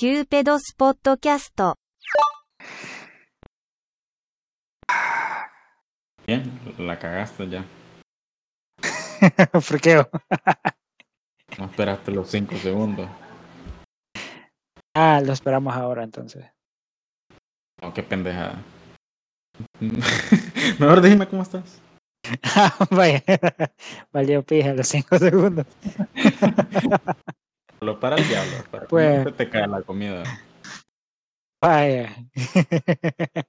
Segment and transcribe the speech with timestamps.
[0.00, 1.76] キューペドスポッドキャスト
[6.26, 6.42] Bien,
[6.78, 7.64] la cagaste ya.
[9.52, 10.04] ¿Por qué?
[11.58, 13.08] No esperaste los 5 segundos.
[14.94, 16.44] Ah, lo esperamos ahora entonces.
[17.80, 18.60] No, qué pendejada.
[20.78, 21.80] Mejor dime cómo estás.
[22.56, 23.22] Ah, Vaya,
[24.12, 25.66] valió pija los cinco segundos.
[27.83, 30.23] Lo para el diablo, para que Pues- se te cae la comida.
[31.59, 32.15] Vaya.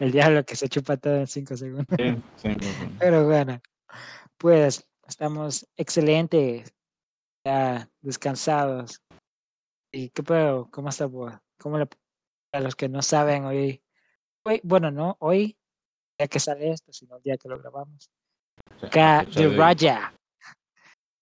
[0.00, 1.86] El diablo que se chupa todo en cinco segundos.
[1.98, 2.96] Sí, sí, sí, sí.
[2.98, 3.60] Pero bueno,
[4.38, 6.74] pues estamos excelentes,
[7.46, 9.02] ya descansados.
[9.92, 10.70] ¿Y qué pedo?
[10.70, 11.34] ¿Cómo está vos?
[11.58, 11.86] ¿Cómo le,
[12.52, 13.82] a los que no saben hoy,
[14.44, 15.56] hoy, bueno, no hoy,
[16.18, 18.10] ya que sale esto, sino el día que lo grabamos.
[18.74, 18.88] O sea,
[19.20, 19.56] Acá de.
[19.56, 20.14] Raya,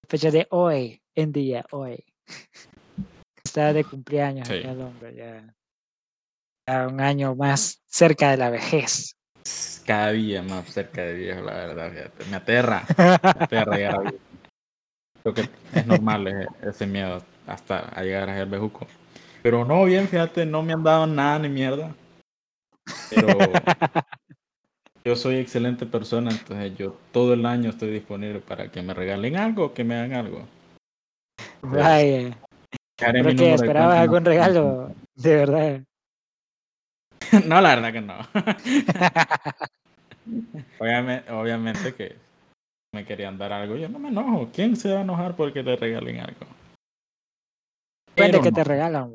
[0.09, 2.05] fecha de hoy, en día hoy.
[3.45, 4.55] Está de cumpleaños Sí.
[4.55, 5.55] acá el hombre, ya,
[6.69, 9.17] ya un año más cerca de la vejez.
[9.87, 11.93] Cada día más cerca de viejo, la verdad.
[11.93, 12.25] fíjate.
[12.31, 12.85] Me aterra.
[12.99, 14.19] Me aterra llegar a viejo.
[15.23, 18.87] Creo que es normal eh, ese miedo hasta a llegar a ser bejuco.
[19.43, 21.95] Pero no, bien, fíjate, no me han dado nada ni mierda.
[23.11, 23.39] Pero
[25.05, 29.37] yo soy excelente persona, entonces yo todo el año estoy disponible para que me regalen
[29.37, 30.47] algo o que me hagan algo.
[31.65, 32.37] Vaya.
[32.97, 35.81] Creo que esperabas algún regalo, de verdad.
[37.47, 38.15] No, la verdad que no.
[40.79, 42.17] Obviamente, obviamente que
[42.95, 43.77] me querían dar algo.
[43.77, 44.51] Yo no me enojo.
[44.53, 46.47] ¿Quién se va a enojar porque le regalen algo?
[48.15, 49.15] Depende que te regalan.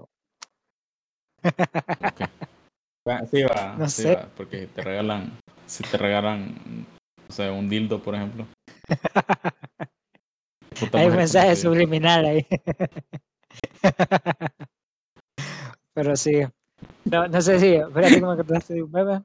[3.08, 4.16] Va, Sí va, No sí sé.
[4.16, 5.32] va, porque te regalan,
[5.66, 6.86] si te regalan,
[7.28, 8.46] o sea, un dildo, por ejemplo.
[10.80, 12.46] Puta Hay un mensaje subliminal ahí.
[15.94, 16.42] Pero sí.
[17.06, 19.24] No, no sé si, espérate cómo acordaste de un meme.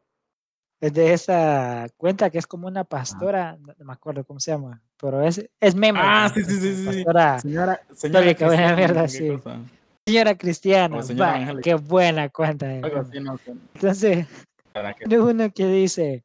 [0.80, 4.50] Es de esa cuenta que es como una pastora, no, no me acuerdo cómo se
[4.50, 5.98] llama, pero es, es meme.
[6.02, 6.84] Ah, sí, sí, sí, sí.
[6.84, 9.28] Pastora, Señora, señora cristiana, mierda, sí.
[9.28, 9.60] cosa.
[10.06, 12.66] señora cristiana, señora qué buena cuenta.
[12.66, 13.54] de no sé.
[13.74, 14.26] Entonces,
[15.10, 16.24] uno que dice,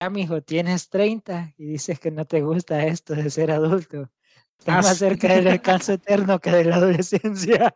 [0.00, 4.10] ah, mijo, tienes 30 y dices que no te gusta esto de ser adulto.
[4.58, 4.96] Estás Ah, más sí.
[4.98, 7.74] cerca del descanso eterno que de la adolescencia.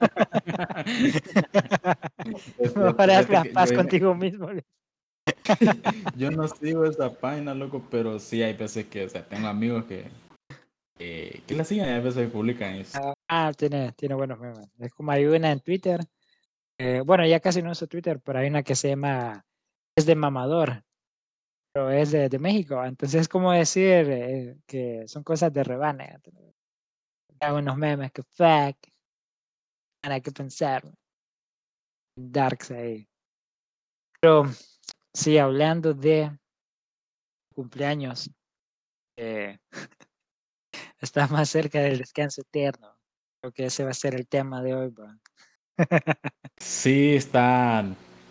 [2.58, 4.48] Haz fíjate la paz yo- contigo mismo.
[6.16, 9.84] Yo no sigo esa página, loco, pero sí hay veces que, o sea, tengo amigos
[9.86, 10.04] que,
[10.98, 12.92] que la siguen y hay veces que publican y es-
[13.28, 14.68] Ah, tiene, tiene buenos memes.
[14.78, 16.00] Es como hay una en Twitter.
[16.78, 19.44] eh, bueno, ya casi no uso Twitter, pero hay una que se llama
[19.96, 20.84] Es de mamador.
[21.76, 22.82] Pero es de, de México.
[22.82, 26.18] Entonces es como decir eh, que son cosas de rebane.
[27.38, 28.78] Hay unos memes que fuck.
[30.00, 30.90] Hay que pensar.
[32.18, 33.06] Darks ahí.
[34.18, 34.44] Pero
[35.12, 36.34] sí, hablando de
[37.54, 38.30] cumpleaños.
[39.18, 39.58] eh,
[40.98, 42.96] está más cerca del descanso eterno.
[43.38, 44.88] Creo que ese va a ser el tema de hoy.
[44.88, 45.08] bro.
[46.56, 47.84] Sí, está,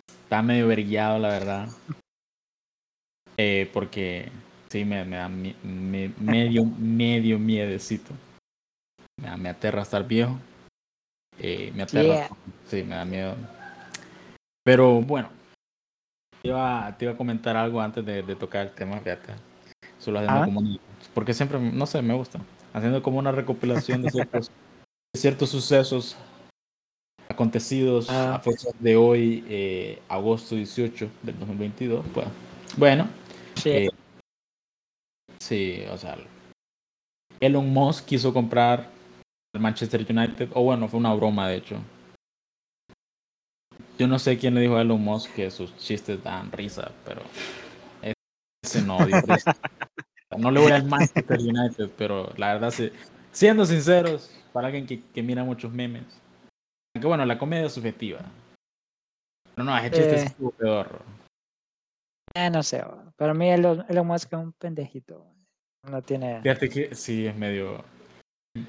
[0.08, 1.68] está medio verguillado, la verdad.
[3.36, 4.30] Eh, porque
[4.68, 8.12] sí, me, me da mi- me- medio, medio miedecito.
[9.20, 10.38] Me, da- me aterra estar viejo.
[11.38, 12.02] Eh, me aterra.
[12.14, 12.30] Yeah.
[12.66, 13.36] Sí, me da miedo.
[14.64, 15.28] Pero bueno,
[16.42, 19.34] te iba, te iba a comentar algo antes de, de tocar el tema, fíjate.
[19.98, 20.44] Solo haciendo Ah.
[20.46, 20.78] como una-
[21.14, 22.40] porque siempre, no sé, me gusta.
[22.72, 24.50] Haciendo como una recopilación de ciertos,
[25.14, 26.16] de ciertos sucesos
[27.28, 28.36] acontecidos Ah.
[28.36, 32.04] a fechas de hoy, eh, agosto 18 del 2022.
[32.14, 32.26] Pues,
[32.76, 33.08] bueno,
[33.56, 33.70] Sí.
[33.70, 33.88] Eh,
[35.38, 36.16] sí, o sea,
[37.40, 38.88] Elon Musk quiso comprar
[39.54, 41.78] el Manchester United, o bueno, fue una broma de hecho.
[43.98, 47.22] Yo no sé quién le dijo a Elon Musk que sus chistes dan risa, pero
[48.62, 49.54] ese no dio risa.
[50.36, 52.90] No le voy al Manchester United, pero la verdad, sí,
[53.30, 56.02] siendo sinceros, para alguien que, que mira muchos memes,
[56.94, 58.18] aunque bueno, la comedia es subjetiva.
[59.54, 60.24] Pero no, ese chiste Eh.
[60.24, 61.00] estuvo peor.
[62.38, 62.84] Eh, no sé,
[63.16, 65.26] para mí Elon, Elon Musk es un pendejito.
[65.90, 66.42] No tiene...
[66.42, 67.82] Fíjate que sí, es medio.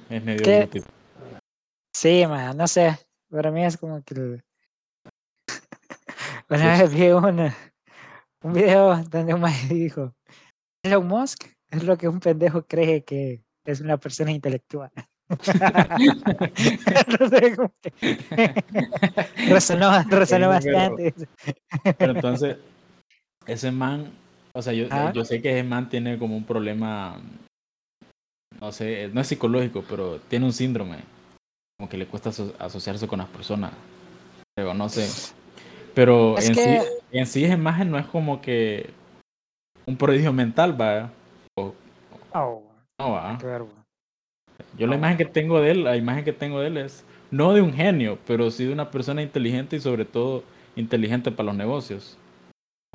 [0.10, 0.42] Es medio.
[0.60, 0.88] Brutito.
[1.94, 2.98] Sí, man, no sé.
[3.30, 4.16] Para mí es como que...
[6.50, 7.52] Una vez vi un,
[8.44, 10.16] un video donde un maestro dijo,
[10.82, 14.90] Elon Musk es lo que un pendejo cree que es una persona intelectual.
[17.82, 17.94] que-
[19.50, 21.14] resonó, resonó bastante.
[21.98, 22.56] Pero entonces,
[23.48, 24.12] ese man.
[24.54, 25.12] O sea, yo, Ah.
[25.14, 27.20] yo sé que ese man tiene como un problema.
[28.60, 30.98] No sé, no es psicológico, pero tiene un síndrome.
[31.78, 33.72] Como que le cuesta aso- asociarse con las personas.
[34.56, 35.08] Pero no sé.
[35.94, 38.90] Pero Es en, que- sí, en sí esa imagen no es como que
[39.86, 41.12] un prodigio mental, va.
[41.58, 41.74] O,
[42.34, 42.64] Oh,
[43.00, 43.38] no, va.
[44.78, 47.54] Yo la imagen que tengo de él, la imagen que tengo de él es no
[47.54, 50.44] de un genio, pero sí de una persona inteligente y sobre todo
[50.76, 52.18] inteligente para los negocios.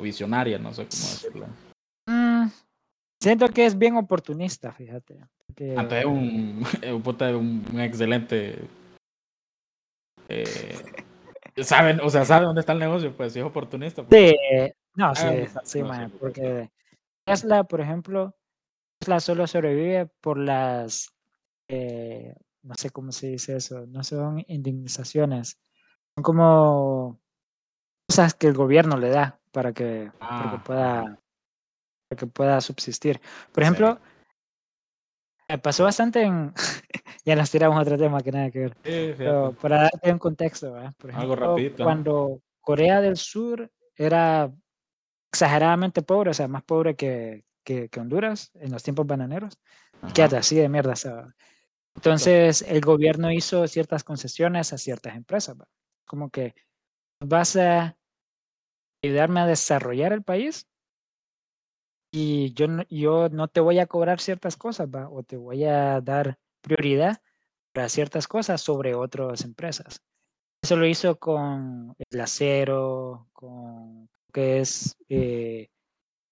[0.01, 1.47] Visionaria, no sé cómo decirlo.
[2.07, 2.49] Mm,
[3.21, 5.19] siento que es bien oportunista, fíjate.
[5.47, 8.59] porque- Entonces es un, es un, puta- un- excelente.
[10.29, 10.83] eh,
[11.63, 14.03] saben, o sea, sabe dónde está el negocio, pues si es oportunista.
[14.05, 14.37] pues, Sí,
[14.95, 16.71] no, sí, el sí, man, porque
[17.27, 18.35] Tesla, por ejemplo,
[18.99, 21.13] Tesla solo sobrevive por las,
[21.69, 25.59] eh, no sé cómo se dice eso, no son indemnizaciones,
[26.17, 27.21] son como
[28.09, 31.03] cosas que el gobierno le da para que, para que Ah, pueda,
[32.09, 33.21] para que pueda subsistir.
[33.53, 34.01] Por ejemplo,
[35.49, 36.53] me pasó bastante en,
[37.25, 38.77] ya nos tiramos otro tema que nada que ver.
[38.83, 39.15] sí.
[39.17, 40.93] Pero para darte un contexto, ¿verdad?
[40.99, 41.85] por Algo ejemplo, ajá.
[41.85, 44.51] cuando Corea del Sur era
[45.33, 49.59] exageradamente pobre, o sea, más pobre que, que, que Honduras en los tiempos bananeros,
[50.01, 50.13] Ajá.
[50.15, 50.95] quédate así de mierda.
[50.95, 51.35] estaba.
[51.95, 55.69] Entonces, el gobierno hizo ciertas concesiones a ciertas empresas, ¿va?
[56.07, 56.55] como que
[57.21, 57.97] vas a
[59.03, 60.67] ayudarme a desarrollar el país
[62.13, 65.09] y yo no, yo no te voy a cobrar ciertas cosas, ¿va?
[65.09, 67.23] o te voy a dar prioridad
[67.73, 70.01] para ciertas cosas sobre otras empresas.
[70.63, 75.71] Eso lo hizo con el acero, con que es eh,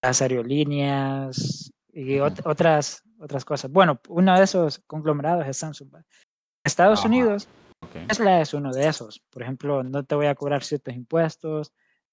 [0.03, 3.71] las aerolíneas y ot- otras, otras cosas.
[3.73, 5.95] Bueno, uno de esos conglomerados es Samsung.
[5.95, 6.05] ¿va?
[6.65, 7.09] Estados Ajá.
[7.09, 7.49] Unidos,
[7.83, 8.07] Ok.
[8.07, 9.21] Tesla es uno de esos.
[9.31, 11.73] Por ejemplo, no te voy a cobrar ciertos impuestos,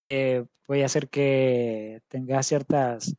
[0.10, 0.46] eh,
[0.82, 3.16] a hacer que tengas ciertas,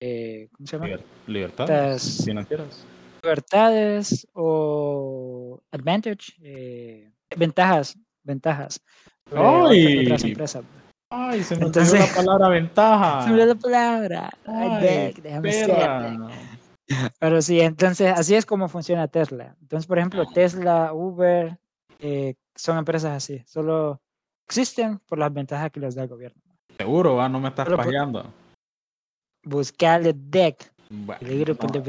[0.00, 0.86] eh, ¿cómo se llama?
[0.88, 2.84] Liber- Libertades financieras.
[3.22, 8.80] libertades o advantage, eh, ventajas, ventajas
[9.30, 9.70] otra- otras
[10.24, 10.30] ¡Ay!
[10.30, 10.64] empresas.
[11.10, 13.22] Ay, se me Entonces- la palabra ventaja.
[13.24, 14.30] Se me olvidó la palabra.
[14.46, 16.18] Ay, Ay, déjame.
[17.18, 19.56] Pero sí, entonces así es como funciona Tesla.
[19.62, 21.56] Entonces, por ejemplo, Tesla, Uber,
[22.00, 23.42] eh, son empresas así.
[23.46, 24.02] Solo
[24.46, 26.40] existen por las ventajas que les da el gobierno.
[26.76, 28.32] Seguro, va, no me estás por- pajeando.
[29.44, 30.72] Buscarle deck.
[30.90, 31.82] Bueno, por no.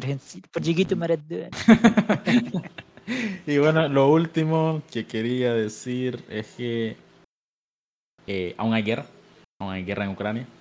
[0.52, 1.50] por Chiquito Maradona.
[3.46, 6.98] y bueno, lo último que quería decir es que
[8.28, 9.06] eh, aún hay guerra,
[9.60, 10.48] aún hay guerra en Ucrania.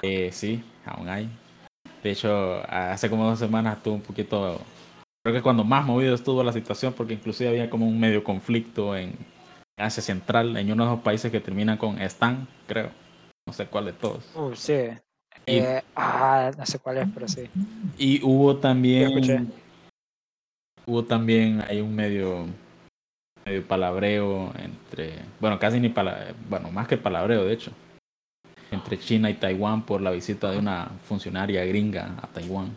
[0.00, 1.28] Eh, sí, aún hay.
[2.02, 4.58] De hecho, hace como dos semanas estuvo un poquito,
[5.22, 8.96] creo que cuando más movido estuvo la situación, porque inclusive había como un medio conflicto
[8.96, 9.14] en
[9.82, 12.90] Asia Central, en uno de los países que terminan con Stan, creo.
[13.46, 14.24] No sé cuál de todos.
[14.34, 14.74] Uh, sí.
[15.46, 17.48] Y- Eh, ah, no sé cuál es, pero sí.
[17.98, 19.52] Y hubo también.
[20.86, 22.46] Hubo también hay un medio.
[23.44, 25.14] medio palabreo entre.
[25.40, 27.72] Bueno, casi ni pala, Bueno, más que palabreo, de hecho.
[28.70, 32.70] Entre China y Taiwán por la visita de una funcionaria gringa a Taiwán.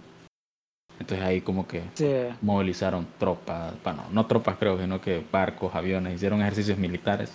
[1.00, 2.09] Entonces ahí como que Sí.
[2.42, 3.74] movilizaron tropas.
[3.83, 7.31] Bueno, no tropas creo, sino que barcos, aviones, hicieron ejercicios militares.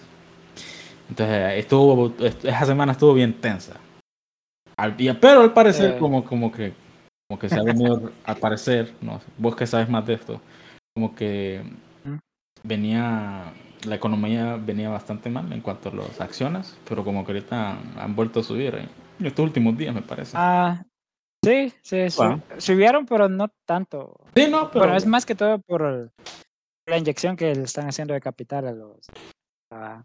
[1.09, 2.13] Entonces estuvo.
[2.19, 3.75] Esa semana estuvo bien tensa.
[4.77, 5.99] Al- y- pero al parecer Eh.
[5.99, 6.73] como, como que
[7.29, 10.41] como que se ha venido al parecer, no vos que sabes más de esto,
[10.95, 11.63] como que
[12.63, 13.53] venía
[13.87, 18.17] la economía venía bastante mal en cuanto a las acciones, pero como que ahorita han
[18.17, 20.33] vuelto a subir en estos últimos días me parece.
[20.37, 20.83] Ah,
[21.43, 22.43] sí, sí, Bueno.
[22.59, 24.15] subieron, pero no tanto.
[24.35, 26.11] sí, no, pero Bueno, es más que todo por el-
[26.87, 29.07] la inyección que le están haciendo de capital a los,
[29.71, 30.03] a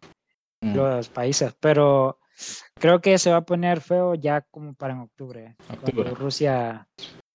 [0.61, 2.19] Mm, los países, pero
[2.79, 5.93] creo que se va a poner feo ya como para en octubre, Octubre.
[5.93, 6.87] cuando Rusia,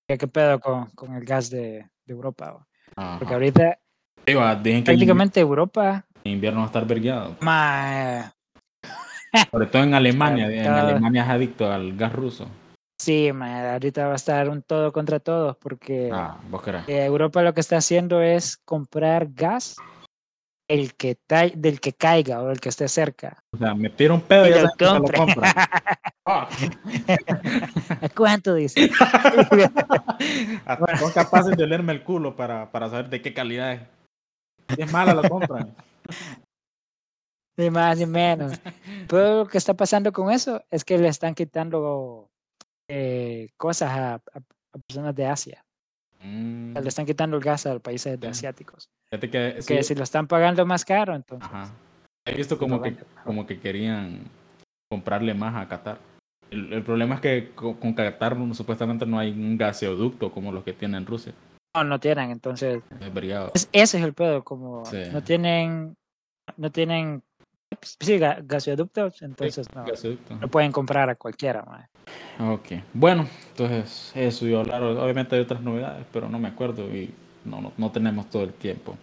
[0.09, 2.66] ¿qué, qué pedo con, con el gas de, de Europa?
[2.97, 3.19] ajá.
[3.19, 3.78] Porque ahorita
[4.26, 7.37] Sí, va, el prácticamente Europa, invierno va a estar vergueado.
[7.40, 8.33] ma,
[9.50, 12.49] Sobre todo en Alemania, en Alemania es adicto al gas ruso.
[13.10, 16.88] Sí, ma, ahorita va a estar un todo contra todos, porque Ah, vos querés.
[16.88, 19.76] eh, Europa lo que está haciendo es comprar gas
[20.68, 21.18] el que
[21.56, 23.42] del que caiga o del que esté cerca.
[23.52, 24.68] O sea, me tiro un pedo y Y ya lo
[25.00, 25.18] lo compra.
[25.18, 25.52] compran.
[28.00, 28.88] ¿A cuánto dice?
[30.64, 33.80] Hasta son capaces de olerme el culo para, para saber de qué calidad es.
[34.76, 35.74] Es mala, lo compran.
[37.56, 38.60] Ni más ni menos.
[39.08, 42.29] Pero lo que está pasando con eso es que le están quitando
[42.92, 44.20] eh, cosas a, a-
[44.73, 45.64] a personas de Asia.
[46.23, 48.30] Mm, Le están quitando el gas a los países Ya.
[48.30, 48.88] asiáticos.
[49.11, 51.49] fíjate que sí, si lo están pagando más caro, entonces.
[51.50, 51.73] ajá.
[52.26, 54.25] He visto pues, como que, como que querían
[54.90, 55.99] comprarle más a Qatar.
[56.50, 60.62] El, el problema es que co- con, Qatar supuestamente no hay un gaseoducto como los
[60.64, 61.32] que tiene en Rusia.
[61.75, 62.82] No, no tienen, entonces.
[63.54, 64.99] Es- ese es el pedo, como Sí.
[65.12, 65.97] no tienen,
[66.56, 67.23] no tienen
[67.82, 70.34] Sí, ga- gasoductos, entonces no, Gasoducto.
[70.36, 71.86] no pueden comprar a cualquiera, mae.
[72.52, 74.82] Ok, bueno, entonces eso a hablar.
[74.82, 78.52] Obviamente hay otras novedades, pero no me acuerdo y no, no, no tenemos todo el
[78.52, 78.96] tiempo.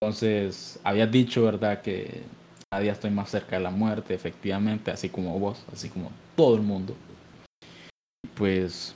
[0.00, 1.82] Entonces, habías dicho, ¿verdad?
[1.82, 2.22] Que
[2.70, 6.54] cada día estoy más cerca de la muerte, efectivamente, así como vos, así como todo
[6.56, 6.94] el mundo.
[8.36, 8.94] Pues,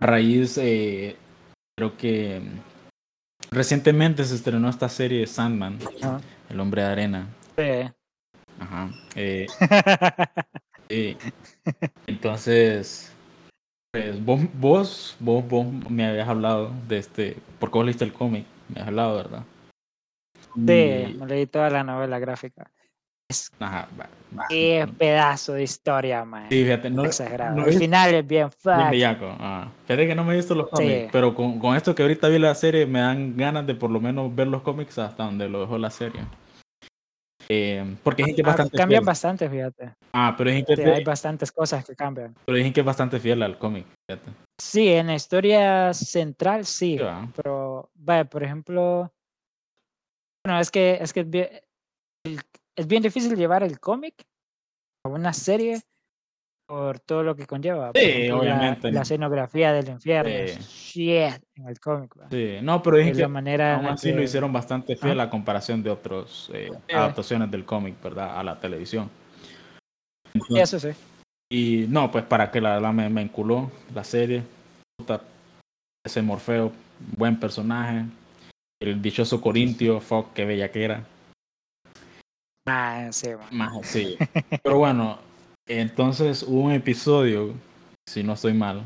[0.00, 1.16] a raíz, eh,
[1.78, 2.42] creo que
[3.50, 6.20] recientemente se estrenó esta serie Sandman, Ajá.
[6.50, 7.28] El Hombre de Arena.
[7.58, 7.90] Sí.
[8.60, 8.88] Ajá.
[9.16, 9.46] eh.
[12.06, 13.12] Entonces,
[13.92, 18.46] pues vos, vos, vos, vos me habías hablado de este, porque vos leíste el cómic,
[18.68, 19.44] me habías hablado, ¿verdad?
[20.54, 22.70] Sí, me leí toda la novela gráfica.
[23.58, 24.08] Ajá, va-
[24.96, 26.46] pedazo de historia, man.
[26.48, 27.56] Sí, fíjate, no, Exagerado.
[27.56, 28.50] no El es final es bien
[28.90, 29.68] bellaco, ah.
[29.84, 30.76] Fíjate que no me he visto los Sí.
[30.76, 33.90] cómics, pero con, con esto que ahorita vi la serie me dan ganas de por
[33.90, 36.20] lo menos ver los cómics hasta donde lo dejó la serie.
[37.50, 39.06] Eh, porque es Ah, bastante cambian fiel.
[39.06, 39.94] bastante, fíjate.
[40.12, 42.34] Ah, pero dicen que, Sí, hay bastantes cosas que cambian.
[42.44, 44.30] pero dicen que es bastante fiel al cómic, fíjate.
[44.60, 47.04] Sí, en la historia central sí, Sí,
[47.36, 49.12] pero vaya, por ejemplo,
[50.44, 51.48] bueno, es que es que es bien,
[52.26, 52.40] el-
[52.76, 54.14] es bien difícil llevar el cómic
[55.04, 55.80] a una serie
[56.68, 57.92] por todo lo que conlleva.
[57.94, 58.92] Sí, ejemplo, la- obviamente.
[58.92, 60.60] La, escenografía del infierno, Sí.
[60.92, 62.14] shit en el cómic.
[62.30, 65.18] Sí, no, pero dicen Es que la manera Aún la así lo hicieron bastante fiel
[65.18, 66.68] a comparación de otras Sí.
[66.94, 68.38] adaptaciones del cómic, ¿verdad?
[68.38, 69.08] A la televisión.
[70.34, 70.90] Sí, Eso sí.
[71.50, 74.42] Y no, pues para que la verdad me, me enculó la serie.
[74.98, 75.22] Puta,
[76.04, 76.70] ese Morfeo,
[77.16, 78.04] buen personaje.
[78.82, 81.02] El dichoso Corintio, fuck, qué bella que era.
[82.68, 83.30] Ah, sí.
[83.52, 84.18] Más, sí.
[84.62, 85.18] Pero bueno,
[85.68, 87.54] entonces hubo un episodio,
[88.08, 88.82] si no estoy mal,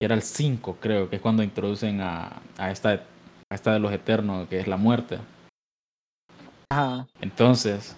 [0.00, 3.04] que era el 5, creo, que es cuando introducen a, a, esta,
[3.50, 5.18] a esta de los Eternos, que es la muerte.
[6.70, 7.06] Ajá.
[7.20, 7.96] Entonces,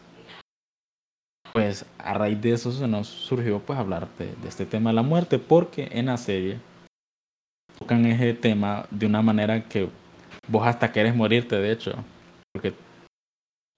[1.52, 4.94] pues a raíz de eso se nos surgió pues hablar de, de este tema de
[4.94, 6.58] la muerte, porque en la serie
[7.78, 9.88] tocan ese tema de una manera que
[10.48, 11.92] vos hasta querés morirte, de hecho.
[12.52, 12.74] Porque,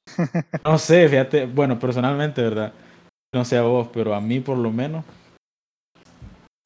[0.65, 2.73] no sé, fíjate, bueno, personalmente, ¿verdad?
[3.35, 5.05] No sé a vos, pero a mí por lo menos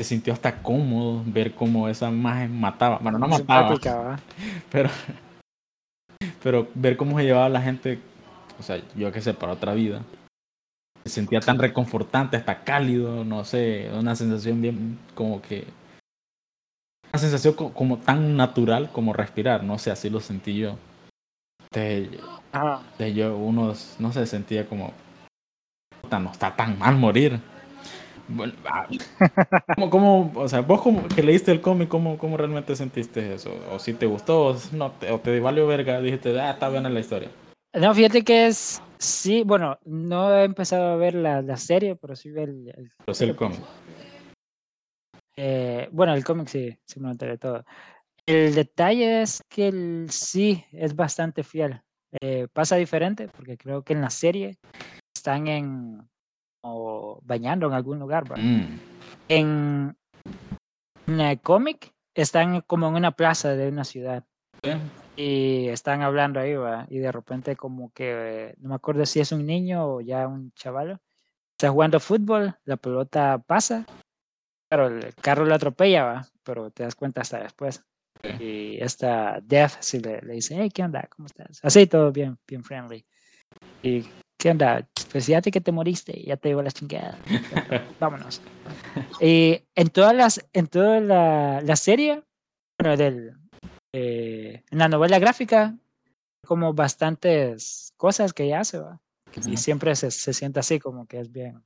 [0.01, 2.99] se sintió hasta cómodo ver cómo esa imagen mataba.
[2.99, 3.69] Bueno, no mataba,
[4.71, 4.89] pero,
[6.43, 7.99] pero ver cómo se llevaba la gente,
[8.59, 10.03] o sea, yo que sé, para otra vida.
[11.05, 15.67] Se sentía tan reconfortante, hasta cálido, no sé, una sensación bien como que...
[17.13, 20.79] Una sensación co- como tan natural como respirar, no sé, así lo sentí yo.
[22.53, 22.81] Ajá.
[22.93, 24.93] entonces yo, uno, no sé, sentía como...
[26.15, 27.39] "Puta, no está tan mal morir.
[28.29, 28.87] Bueno, ah,
[29.75, 33.51] ¿Cómo, cómo, o sea, vos como que leíste el cómic, ¿cómo, ¿cómo realmente sentiste eso?
[33.73, 36.01] ¿O si te gustó o, no te, o te valió verga?
[36.01, 37.29] Dijiste, ah, está buena la historia.
[37.75, 42.15] No, fíjate que es, sí, bueno, no he empezado a ver la, la serie, pero
[42.15, 43.59] sí el, el- Pero sí el cómic.
[45.37, 47.65] eh, bueno, el cómic sí, sí me lo enteré todo.
[48.27, 51.83] El detalle es que el, sí es bastante fiel.
[52.21, 54.57] Eh, pasa diferente porque creo que en la serie
[55.25, 56.07] están en
[56.63, 58.31] o bañando en algún lugar.
[58.31, 58.37] ¿va?
[58.37, 58.79] Mm,
[59.29, 59.97] En,
[61.07, 64.25] en el cómic están como en una plaza de una ciudad.
[65.17, 66.87] y están hablando ahí, ¿va?
[66.91, 70.53] y de repente como que, no me acuerdo si es un niño o ya un
[70.53, 71.01] chaval,
[71.53, 73.87] está jugando fútbol, la pelota pasa,
[74.69, 76.27] pero el carro lo atropella, ¿va?
[76.43, 77.83] pero te das cuenta hasta después.
[78.41, 81.09] Y esta Death sí le, le dice, hey, ¿qué onda?
[81.15, 81.61] ¿Cómo estás?
[81.63, 83.07] Así todo bien, bien friendly.
[83.83, 84.07] Y,
[84.45, 84.87] ¿qué onda?
[85.11, 87.17] Pues fíjate que te moriste, ya te llevo la chingada.
[87.99, 88.43] Vámonos.
[89.19, 92.23] Y en todas las, en toda la, la serie,
[92.79, 93.39] bueno, del,
[93.95, 95.75] eh, en la novela gráfica,
[96.47, 99.01] como bastantes cosas que ella hace, ¿va?
[99.47, 101.65] Y siempre se, se siente así, como que es bien,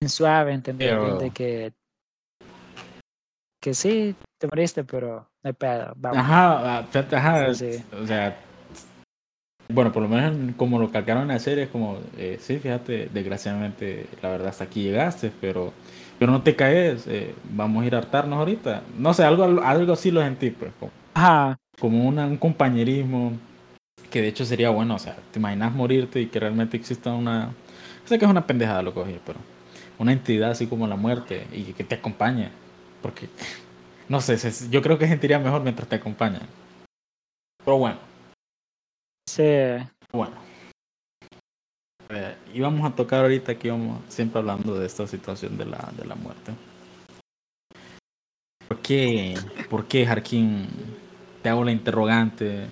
[0.00, 1.72] bien suave, entender de que,
[3.60, 6.18] que sí, te moriste, pero no hay pedo, vamos.
[6.18, 7.84] Ajá, ajá, Sí, sí.
[7.92, 8.38] o sea,
[9.72, 12.58] bueno, por lo menos en- como lo calcaron en la serie, es como, eh, sí,
[12.58, 15.72] fíjate, desgraciadamente, la verdad, hasta aquí llegaste, pero,
[16.18, 18.82] pero no te caes, eh, vamos a ir a hartarnos ahorita.
[18.98, 23.32] No sé, algo, algo así lo sentí, pues, como, Ajá, como una- un compañerismo,
[24.10, 27.50] que de hecho sería bueno, o sea, te imaginas morirte y que realmente exista una,
[28.04, 29.38] sé que es una pendejada lo oí, pero
[29.98, 32.50] una entidad así como la muerte y que te acompañe,
[33.00, 33.28] porque,
[34.08, 34.36] no sé,
[34.70, 36.40] yo creo que sentiría mejor mientras te acompaña.
[37.64, 38.11] Pero bueno.
[39.26, 39.42] Sí,
[40.12, 40.36] Bueno.
[42.10, 46.04] Eh, íbamos a tocar ahorita que íbamos siempre hablando de esta situación de la, de
[46.04, 46.52] la muerte.
[48.68, 49.34] ¿Por qué?
[49.70, 50.68] ¿Por qué, Jarkin?
[51.42, 52.70] Te hago la interrogante.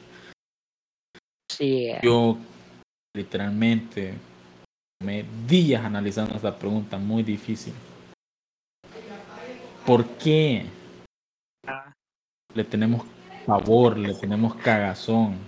[1.50, 2.36] sí, Yo,
[3.16, 4.14] literalmente,
[5.02, 7.74] me días analizando esta pregunta muy difícil.
[9.86, 10.66] ¿Por qué
[11.66, 11.92] Ah,
[12.54, 13.06] le tenemos
[13.46, 15.38] favor, le tenemos cagazón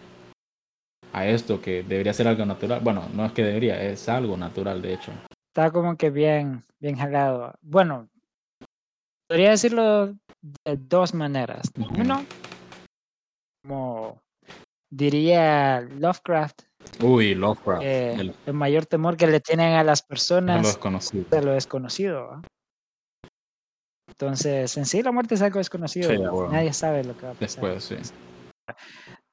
[1.12, 2.80] a esto que debería ser algo natural?
[2.82, 5.12] Bueno, no es que debería, es algo natural, de hecho.
[5.48, 7.54] está como que bien, bien jalado.
[7.60, 8.08] Bueno,
[9.28, 11.70] podría decirlo de dos maneras.
[11.98, 12.24] Uno,
[13.62, 14.20] como
[14.90, 16.62] diría Lovecraft,
[17.00, 21.24] Uy, Lovecraft, eh, el, el mayor temor que le tienen a las personas desconocido.
[21.30, 22.42] de lo desconocido.
[24.08, 26.10] Entonces, en sí la muerte es algo desconocido.
[26.10, 26.52] Sí, a.
[26.52, 27.40] Nadie sabe lo que va a pasar.
[27.40, 27.96] Después, sí.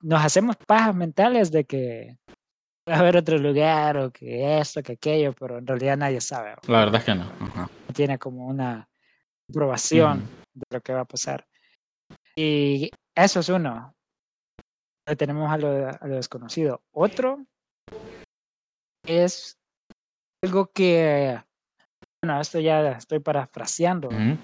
[0.01, 2.18] Nos hacemos pajas mentales de que
[2.89, 6.56] va a haber otro lugar o que esto, que aquello, pero en realidad nadie sabe.
[6.68, 7.24] La verdad es que no.
[7.41, 7.70] Ajá.
[7.88, 8.89] No tiene como una
[9.50, 10.27] aprobación Ujú.
[10.53, 11.46] de lo que va a pasar.
[12.36, 13.94] Y eso es uno.
[15.18, 16.84] Tenemos a lo, a lo desconocido.
[16.91, 17.46] Otro
[19.06, 19.58] es
[20.44, 21.41] algo que,
[22.22, 24.10] bueno, esto ya estoy parafraseando.
[24.10, 24.38] Ujú,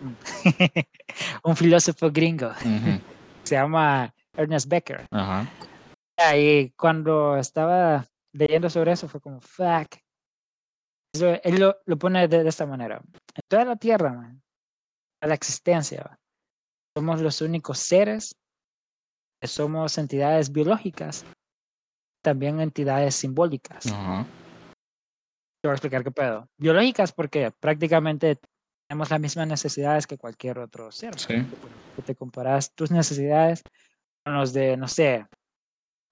[1.44, 3.00] un filósofo gringo, ujú,
[3.42, 5.06] se llama Ernest Becker.
[5.10, 5.48] Ajá.
[6.36, 9.96] Y cuando estaba leyendo sobre eso fue como, fuck.
[11.14, 13.00] Eso, él lo, lo pone de, de esta manera.
[13.34, 14.42] En toda la Tierra, man,
[15.20, 16.18] toda la existencia,
[16.96, 18.36] somos los únicos seres
[19.40, 21.24] que somos entidades biológicas,
[22.22, 23.86] también entidades simbólicas.
[23.86, 24.24] Ajá.
[25.62, 26.48] Te voy a explicar qué pedo.
[26.58, 28.38] Biológicas porque prácticamente
[28.88, 31.18] tenemos las mismas necesidades que cualquier otro ser.
[31.18, 31.34] Sí.
[32.04, 33.62] te comparas tus necesidades
[34.52, 35.26] de, no sé,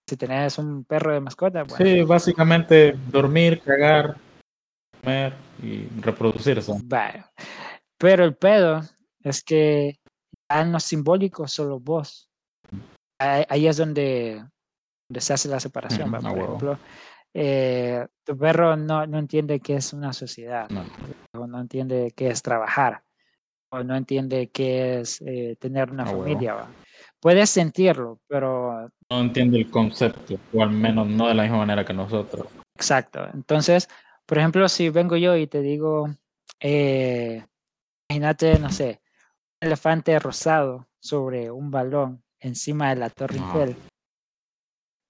[0.08, 4.16] si tenés un perro de mascota, bueno, Sí, básicamente dormir, cagar,
[5.00, 6.72] comer y reproducirse.
[6.84, 7.30] vaya.
[7.98, 8.80] Pero el pedo
[9.22, 9.98] es que
[10.48, 12.30] en lo simbólico solo vos.
[13.20, 14.44] Ahí, es donde,
[15.08, 16.12] donde se hace la separación.
[16.12, 16.78] Va, a Por ejemplo,
[17.34, 20.84] eh, tu perro no, no entiende qué es una sociedad, No.
[21.34, 23.02] o no entiende qué es trabajar,
[23.70, 26.54] o no entiende qué es eh, tener una familia.
[26.54, 26.70] va.
[27.20, 31.84] Puedes sentirlo, pero No entiende el concepto, o al menos no de la misma manera
[31.84, 32.46] que nosotros.
[32.76, 33.26] Exacto.
[33.34, 33.88] Entonces,
[34.24, 36.08] por ejemplo, si vengo yo y te digo,
[36.60, 37.44] eh,
[38.08, 39.00] imagínate, no sé,
[39.60, 43.58] un elefante rosado sobre un balón encima de la Torre Ajá.
[43.58, 43.76] Eiffel,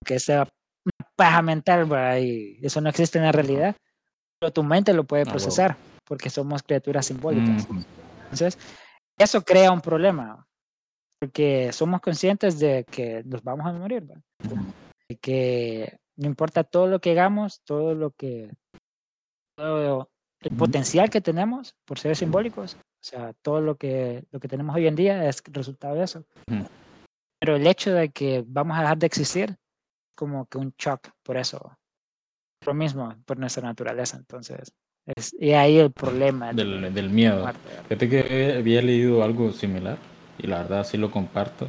[0.05, 0.43] que sea
[0.85, 2.19] una paja mental, ¿verdad?
[2.19, 3.77] y eso no existe en la realidad,
[4.41, 7.69] pero tu mente lo puede procesar, porque somos criaturas simbólicas.
[7.69, 7.85] Ujú.
[8.23, 8.59] Entonces,
[9.19, 10.48] eso crea un problema,
[11.19, 14.05] porque somos conscientes de que nos vamos a morir,
[15.09, 18.51] y que no importa todo lo que hagamos, todo lo que,
[19.57, 24.49] todo el potencial que tenemos por ser simbólicos, o sea, todo lo que, lo que
[24.49, 26.25] tenemos hoy en día es resultado de eso.
[27.41, 29.57] Pero el hecho de que vamos a dejar de existir,
[30.17, 31.77] como que un shock por eso,
[32.67, 34.73] lo mismo, por nuestra naturaleza, entonces,
[35.07, 37.49] es, y ahí el problema de Del, la del miedo.
[37.89, 39.97] Fíjate que había leído algo similar
[40.39, 41.69] y la verdad sí lo comparto.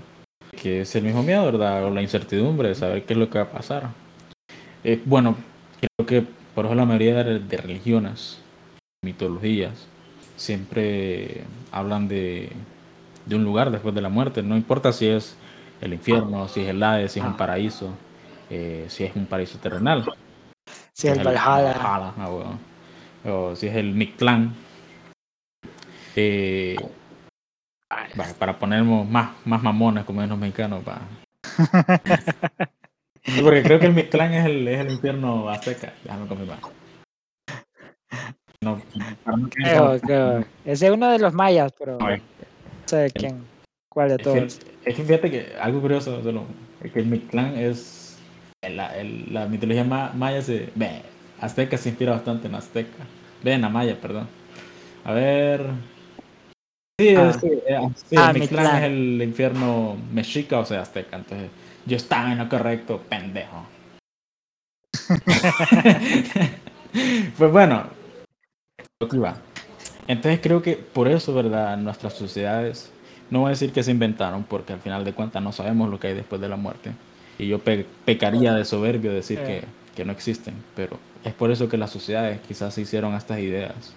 [0.51, 1.83] Que es el mismo miedo, ¿verdad?
[1.85, 3.89] O la incertidumbre de saber qué es lo que va a pasar.
[4.83, 5.35] Eh, bueno,
[5.79, 8.39] creo que por eso la mayoría de, de religiones,
[9.03, 9.87] mitologías,
[10.35, 12.51] siempre hablan de,
[13.25, 14.41] de un lugar después de la muerte.
[14.43, 15.35] No importa si es
[15.81, 17.37] el infierno, si es el Hades, si es un Ah.
[17.37, 17.93] paraíso,
[18.49, 20.05] eh, si es un paraíso terrenal.
[20.93, 23.29] Si el es Valhalla, Valhalla, ah.
[23.29, 24.53] O si es el Mictlán.
[26.15, 26.75] Eh,
[27.91, 30.83] va, para ponernos más, más mamones como los mexicanos.
[33.25, 35.93] Sí, Porque creo que el Mictlán es el, es el infierno azteca.
[36.03, 36.57] Déjame confirmar.
[38.63, 38.81] No,
[39.23, 40.45] para creo, creo.
[40.65, 42.23] es uno de los mayas, pero A no
[42.87, 43.45] sé de quién,
[43.89, 44.59] cuál de Es que, todos.
[44.85, 46.45] es que fíjate que algo curioso solo,
[46.81, 48.17] es que el Mictlán es
[48.67, 51.01] la, el- la mitología ma- maya se ve,
[51.39, 53.05] azteca se inspira bastante en azteca
[53.43, 54.27] ve en la maya perdón
[55.05, 55.61] a ver
[56.99, 57.29] sí, Ah.
[57.31, 61.49] es que, eh, sí, Ah, Mictlán es el infierno mexica o sea azteca entonces
[61.85, 63.65] yo estaba en lo correcto pendejo
[67.37, 67.83] pues bueno
[70.07, 72.91] entonces creo que por eso verdad nuestras sociedades
[73.29, 75.99] no voy a decir que se inventaron, porque al final de cuentas no sabemos lo
[75.99, 76.93] que hay después de la muerte.
[77.37, 79.45] Y yo pe- pecaría de soberbio decir Eh.
[79.45, 79.63] que,
[79.95, 80.55] que no existen.
[80.75, 83.93] Pero es por eso que las sociedades quizás se hicieron estas ideas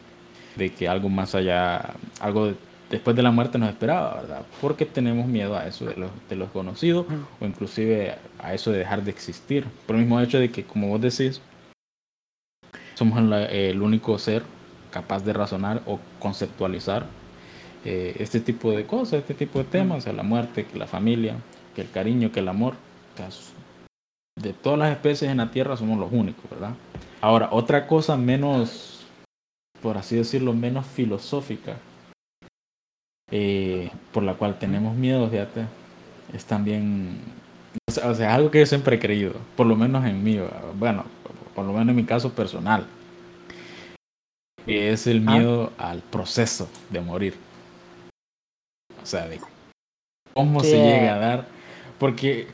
[0.57, 2.57] de que algo más allá, algo de-
[2.93, 4.43] después de la muerte nos esperaba, ¿verdad?
[4.61, 7.15] Porque tenemos miedo a eso de lo, de lo desconocido Ujú.
[7.41, 9.65] o inclusive a eso de dejar de existir.
[9.87, 11.41] Por el mismo hecho de que, como vos decís,
[12.95, 13.19] somos
[13.51, 14.43] el único ser
[14.91, 17.07] capaz de razonar o conceptualizar
[17.85, 20.87] eh, este tipo de cosas, este tipo de temas, o sea, la muerte, que la
[20.87, 21.37] familia,
[21.75, 22.75] que el cariño, que el amor.
[24.41, 26.75] De todas las especies en la Tierra somos los únicos, ¿verdad?
[27.21, 29.07] Ahora, otra cosa menos,
[29.81, 31.77] por así decirlo, menos filosófica,
[33.33, 35.65] eh, por la cual tenemos miedo, fíjate,
[36.35, 37.19] es también,
[37.89, 40.39] o sea, o sea, algo que yo siempre he creído, por lo menos en mí,
[40.79, 41.05] bueno,
[41.55, 42.87] por lo menos en mi caso personal,
[44.65, 45.33] que es el Ah.
[45.33, 47.35] miedo al proceso de morir.
[49.03, 49.41] O sea, de
[50.35, 51.47] cómo se llega a dar,
[51.99, 52.47] porque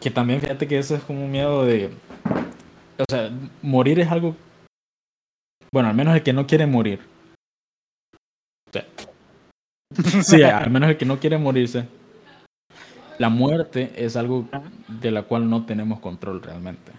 [0.00, 1.90] que también fíjate que eso es como un miedo de,
[2.98, 3.30] o sea,
[3.62, 4.36] morir es algo,
[5.72, 7.00] bueno, al menos el que no quiere morir.
[8.68, 8.84] O sea,
[10.22, 11.86] sí, al menos el que no quiere morirse.
[13.18, 14.46] La muerte es algo
[14.86, 16.92] de la cual no tenemos control realmente.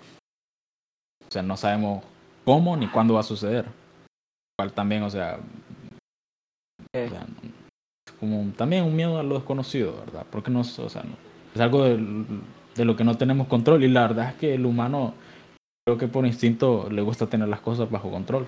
[1.28, 2.04] O sea, no sabemos
[2.44, 3.66] cómo ni cuándo va a suceder.
[4.58, 5.40] Cual también, o sea,
[6.96, 7.22] Eh, o sea,
[8.08, 10.26] es como un- también un miedo a lo desconocido, ¿verdad?
[10.32, 11.16] Porque no, o sea, no-
[11.54, 11.98] es algo de,
[12.76, 15.14] de lo que no tenemos control y la verdad es que el humano
[15.86, 18.46] creo que por instinto le gusta tener las cosas bajo control.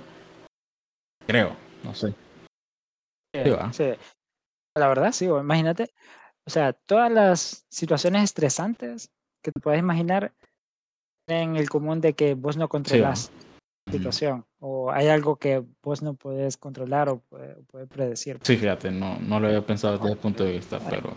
[1.28, 2.10] Creo, no sé.
[3.34, 3.72] Sí, Sí, va.
[3.74, 3.84] sí.
[4.76, 5.94] La verdad, sí, imagínate,
[6.46, 10.34] o sea, todas las situaciones estresantes que te puedes imaginar
[11.28, 13.32] en el común de que vos no controlas
[13.88, 13.98] la Ujú.
[13.98, 18.40] situación o hay algo que vos no puedes controlar o puede, o puede predecir.
[18.44, 21.14] Sí, fíjate, no, no lo había pensado desde ese punto de vista, pero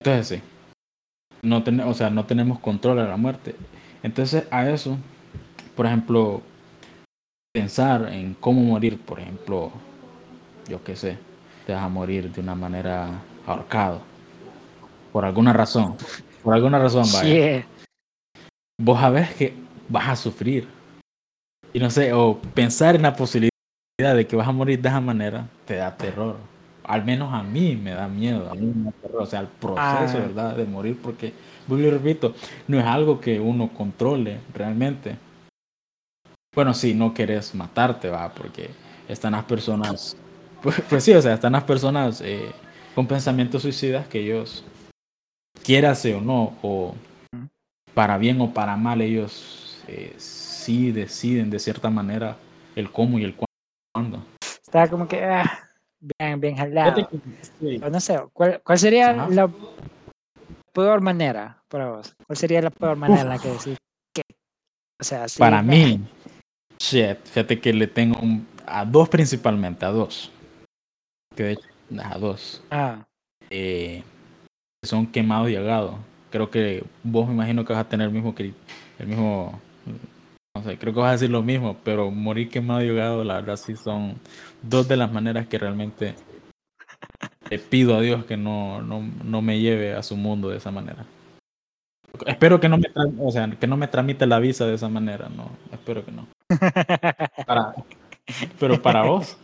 [0.00, 0.42] entonces sí.
[1.42, 3.56] No ten- o sea, no tenemos control a la muerte.
[4.02, 4.96] Entonces, a eso,
[5.74, 6.42] por ejemplo,
[7.52, 9.72] pensar en cómo morir, por ejemplo,
[10.68, 11.18] yo qué sé,
[11.66, 13.08] te vas a morir de una manera
[13.46, 14.00] ahorcado.
[15.12, 15.96] Por alguna razón.
[16.42, 17.22] Por alguna razón, vaya.
[17.24, 17.66] Yeah.
[18.80, 19.54] Vos sabés que
[19.88, 20.66] vas a sufrir.
[21.72, 23.50] Y no sé, o pensar en la posibilidad
[23.98, 26.36] de que vas a morir de esa manera, te da terror.
[26.84, 29.22] Al menos a mí me da miedo, a mí me da terror.
[29.22, 30.20] O sea, el proceso, Ah.
[30.20, 30.56] ¿verdad?
[30.56, 31.32] De morir, porque,
[31.68, 32.34] vuelvo y repito,
[32.66, 35.16] no es algo que uno controle realmente.
[36.54, 38.70] Bueno, sí, no querés matarte, va, porque
[39.08, 40.16] están las personas,
[40.62, 42.50] pues, pues sí, o sea, están las personas eh,
[42.94, 44.64] con pensamientos suicidas que ellos,
[45.62, 46.94] quierase o no, o
[47.94, 52.36] para bien o para mal, ellos eh, sí deciden de cierta manera
[52.76, 53.34] el cómo y el
[53.94, 54.24] cuándo.
[54.62, 55.68] Estaba como que ah,
[56.00, 57.06] bien, bien jalado.
[57.60, 57.80] Sí.
[57.82, 59.28] O No sé, ¿cuál, cuál sería Ajá.
[59.28, 59.50] la
[60.72, 62.14] peor manera para vos?
[62.26, 63.76] ¿Cuál sería la peor manera en la que decir
[64.14, 64.22] que,
[65.00, 66.00] o sea, sí, Para mí,
[66.78, 70.30] shit, fíjate que le tengo un- a dos principalmente, a dos.
[71.36, 71.68] Que de hecho,
[72.20, 72.62] dos.
[72.70, 73.04] Ah,
[73.50, 74.02] eh,
[74.84, 75.96] son quemados y ahogados.
[76.30, 79.60] Creo que vos me imagino que vas a tener el mismo, el mismo,
[80.56, 83.34] no sé, creo que vas a decir lo mismo, pero morir quemado y ahogado, la
[83.34, 84.16] verdad sí son
[84.62, 86.14] dos de las maneras que realmente
[87.50, 90.70] le pido a Dios que no, no, no me lleve a su mundo de esa
[90.70, 91.04] manera.
[92.26, 92.86] Espero que no me,
[93.18, 96.26] o sea, que no me tramite la visa de esa manera, no, espero que no.
[97.46, 97.74] Para-
[98.58, 99.36] pero para vos,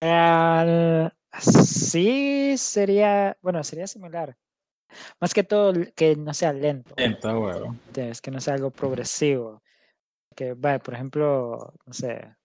[0.00, 4.36] Ah, sí, sería, bueno, sería similar.
[5.20, 7.74] Más que todo que no sea lento, lenta, huevo.
[7.86, 8.20] ¿entiendes?
[8.20, 9.62] que no sea algo progresivo.
[10.34, 12.36] Que, vaya, por ejemplo, no sé,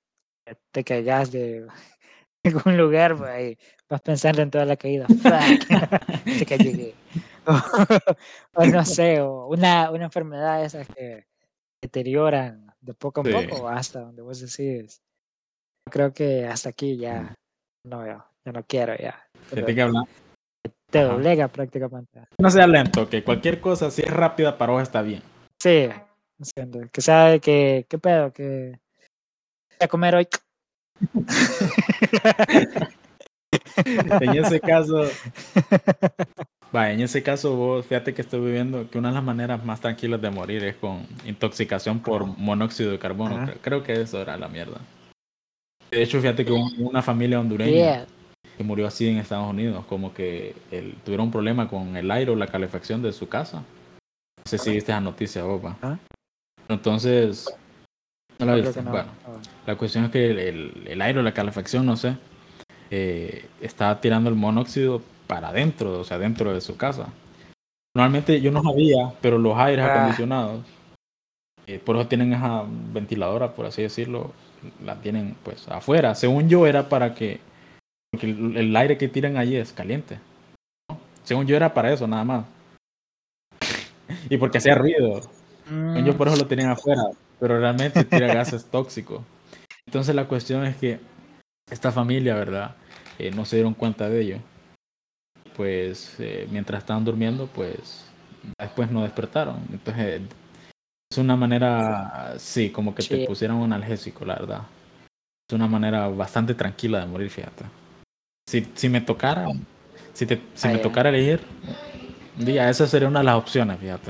[0.71, 1.67] te caigas de
[2.43, 3.57] algún lugar, y
[3.89, 5.07] vas pensando en toda la caída.
[7.45, 11.25] O, o no sé, o una, una enfermedad esas que
[11.81, 13.31] deterioran de poco a Sí.
[13.31, 15.01] poco hasta donde vos decís.
[15.89, 17.35] Creo que hasta aquí ya
[17.85, 19.27] no, ya, ya no quiero ya.
[20.89, 21.13] Te Ajá.
[21.13, 22.21] doblega prácticamente.
[22.37, 25.21] no sea lento, que cualquier cosa, si es rápida para vos está bien.
[25.61, 25.89] Sí,
[26.39, 26.87] entiendo.
[26.91, 28.31] Que sabe que, ¿qué pedo?
[28.31, 28.79] Que
[29.79, 30.27] voy a comer hoy.
[34.19, 35.09] En ese caso,
[36.75, 39.81] va, en ese caso vos, fíjate que estoy viviendo que una de las maneras más
[39.81, 43.51] tranquilas de morir es con intoxicación por monóxido de carbono.
[43.61, 44.79] Creo que eso era la mierda.
[45.93, 48.05] De hecho, fíjate que un- una familia hondureña Yeah.
[48.57, 52.31] que murió así en Estados Unidos, como que el- tuvieron un problema con el aire
[52.31, 53.59] o la calefacción de su casa.
[53.59, 55.77] No sé si viste esa noticia, va.
[55.81, 55.97] Ah.
[56.67, 57.53] Entonces,
[58.39, 58.81] no la viste.
[58.81, 58.91] no.
[58.91, 62.17] Bueno, Ah, la cuestión es que el, el- el aire o la calefacción, no sé,
[62.91, 67.07] eh, está tirando el monóxido para adentro, o sea, dentro de su casa.
[67.95, 69.93] Normalmente yo no sabía, pero los aires Ah.
[69.95, 70.61] acondicionados,
[71.67, 74.31] eh, por eso tienen esa ventiladora, por así decirlo,
[74.83, 76.15] la tienen pues afuera.
[76.15, 77.39] Según yo era para que,
[78.11, 80.19] porque el, el aire que tiran allí es caliente.
[80.89, 80.99] ¿no?
[81.23, 82.45] Según yo era para eso, nada más.
[84.29, 85.21] y porque hacía ruido.
[85.69, 87.03] Mm, Yo por eso lo tenían afuera,
[87.39, 89.21] pero realmente tira gases tóxicos.
[89.85, 90.99] Entonces la cuestión es que
[91.69, 92.75] esta familia, ¿verdad?
[93.19, 94.37] Eh, no se dieron cuenta de ello.
[95.55, 98.05] Pues eh, mientras estaban durmiendo, pues
[98.59, 99.57] después no despertaron.
[99.71, 100.21] Entonces
[101.13, 104.61] Es una manera, sí, como que te pusieran un analgésico, la verdad.
[105.47, 107.65] Es una manera bastante tranquila de morir, fíjate.
[108.49, 109.45] Si, si me tocara,
[110.11, 110.81] si, te, si Ah, me ya.
[110.81, 111.39] tocara elegir,
[112.35, 114.09] día esa sería una de las opciones, fíjate.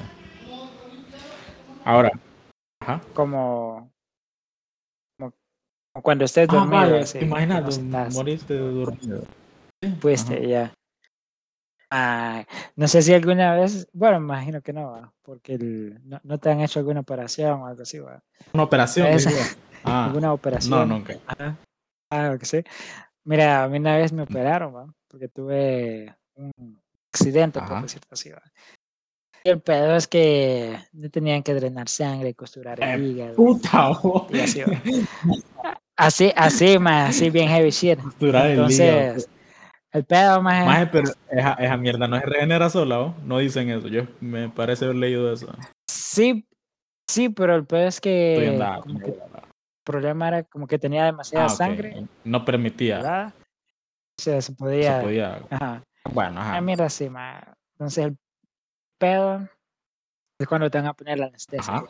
[1.84, 2.10] Ahora,
[2.80, 3.02] ajá.
[3.13, 3.92] como,
[6.02, 6.72] cuando estés Ah, dormido.
[6.72, 9.26] vale, así, te imaginas no morirte dormido.
[10.00, 10.74] Fuiste, ya.
[11.95, 12.43] Ah,
[12.75, 15.13] no sé si alguna vez, bueno, imagino que no, ¿va?
[15.21, 18.19] porque el- no, no te han hecho alguna operación o algo así, ¿va?
[18.53, 19.29] Una operación, digo.
[19.86, 20.89] Ah, alguna no, operación.
[20.89, 21.13] nunca.
[21.27, 21.58] Ajá.
[22.10, 22.63] Ah, que sé.
[23.25, 24.93] Mira, a mí una vez me operaron, ¿va?
[25.08, 26.82] porque tuve un
[27.13, 27.82] accidente, por Ajá.
[27.84, 28.29] decirlo así.
[28.32, 28.41] ¿va?
[29.43, 33.36] Y el pedo es que me tenían que drenar sangre, costurar el Eh, hígado.
[33.36, 33.91] Puta.
[34.32, 34.62] Y así.
[35.95, 37.99] Así, así, más, así bien heavy shit.
[37.99, 39.25] Costurar el hígado.
[39.93, 43.15] El pedo, más Maje, pero esa, esa mierda no es regenera sola, ¿o?
[43.23, 43.88] No dicen eso.
[43.88, 45.53] Yo me parece haber leído eso.
[45.88, 46.47] Sí,
[47.08, 49.15] sí, pero el pedo es Estoy que como que el
[49.84, 52.97] problema era como que tenía demasiada Ah, sangre, No permitía.
[52.97, 53.34] ¿verdad?
[54.19, 55.01] O sea, se Se podía.
[55.01, 55.41] podía.
[55.51, 55.84] Ajá.
[56.12, 56.62] Bueno, Ah, ajá.
[56.62, 57.56] mira, sí, ma.
[57.73, 58.17] Entonces el
[58.97, 59.47] pedo
[60.39, 61.71] es cuando te van a poner la anestesia.
[61.75, 61.86] Ajá.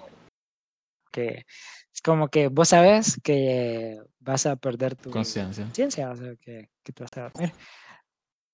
[1.11, 1.45] Que
[1.93, 5.63] es como que vos sabes que vas a perder tu Conciencia.
[5.65, 7.53] conciencia, o sea, que, que te vas a dormir.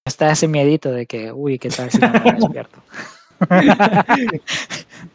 [0.10, 2.82] Está ese miedito de que, uy, ¿qué tal si no me despierto?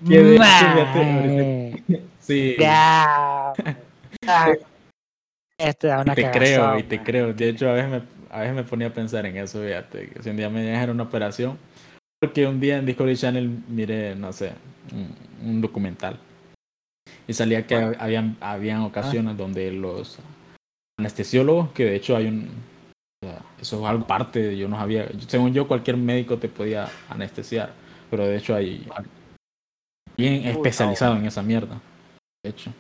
[0.09, 1.83] Qué.
[2.21, 2.55] Sí.
[2.59, 3.53] Ya.
[4.27, 4.53] Ah,
[5.59, 7.05] Esto da Y una te cagazón, creo, y te man.
[7.05, 7.33] creo.
[7.35, 10.09] De hecho, a veces me, a veces me ponía a pensar en eso, fíjate.
[10.11, 11.59] Que si un día me iban a hacer una operación.
[12.21, 14.53] Porque un día en Discovery Channel miré, no sé,
[14.93, 15.15] un,
[15.51, 16.19] un documental.
[17.27, 20.19] Y salía que habían, habían ocasiones donde los
[20.99, 22.49] anestesiólogos, que de hecho hay un...
[23.65, 25.09] eso es algo parte, yo no sabía.
[25.27, 27.73] Según yo, cualquier médico te podía anestesiar.
[28.11, 28.87] Pero de hecho hay...
[30.17, 30.51] Bien Uy, no.
[30.51, 31.81] especializado en esa mierda.
[32.45, 32.71] De hecho.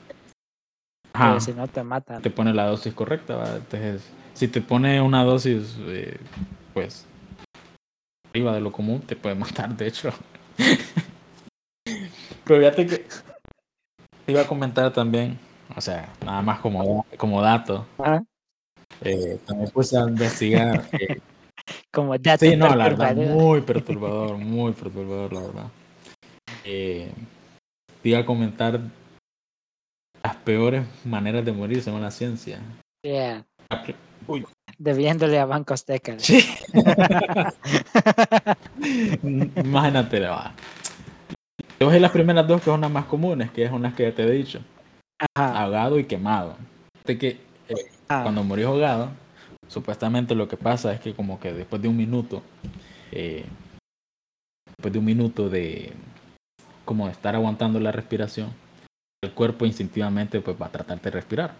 [1.14, 2.20] Ajá si no te matan.
[2.20, 3.36] te pone la dosis correcta.
[3.36, 3.56] ¿va?
[3.56, 6.18] Entonces, si te pone una dosis, eh,
[6.74, 7.06] pues,
[8.30, 10.10] arriba de lo común, te puede matar, de hecho.
[12.44, 13.06] Pero fíjate que
[14.26, 15.38] te iba a comentar también,
[15.74, 17.86] o sea, nada más como, como dato.
[17.98, 18.22] Ajá.
[19.02, 20.86] Eh, también puse a investigar.
[20.92, 21.20] eh,
[21.92, 25.66] Como dato sí, no, la verdad, muy perturbador, muy perturbador, la verdad.
[26.64, 27.10] Eh,
[28.02, 28.80] te iba a comentar
[30.22, 32.58] las peores maneras de morir según la ciencia.
[33.02, 33.44] Yeah.
[34.26, 34.44] Uy.
[34.78, 36.16] Debiéndole a Banco Azteca.
[36.24, 36.44] Sí.
[39.56, 40.54] Imagínate, va.
[41.78, 44.30] Decir las primeras dos que son las más comunes, que son las que te he
[44.30, 44.60] dicho.
[45.34, 45.62] Ajá.
[45.62, 46.56] Ahogado y quemado.
[47.04, 47.38] De que
[48.08, 49.10] Ah, cuando morís ahogado,
[49.68, 52.42] supuestamente lo que pasa es que como que después de un minuto,
[53.12, 53.44] eh,
[54.66, 55.92] después de un minuto de
[56.84, 58.50] como de estar aguantando la respiración,
[59.22, 61.54] el cuerpo instintivamente pues va a tratar de respirar.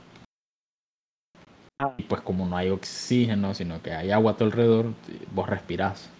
[1.80, 1.94] Ah.
[1.98, 4.92] Y pues como no hay oxígeno, sino que hay agua a tu alrededor,
[5.32, 6.10] vos respirás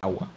[0.00, 0.30] agua.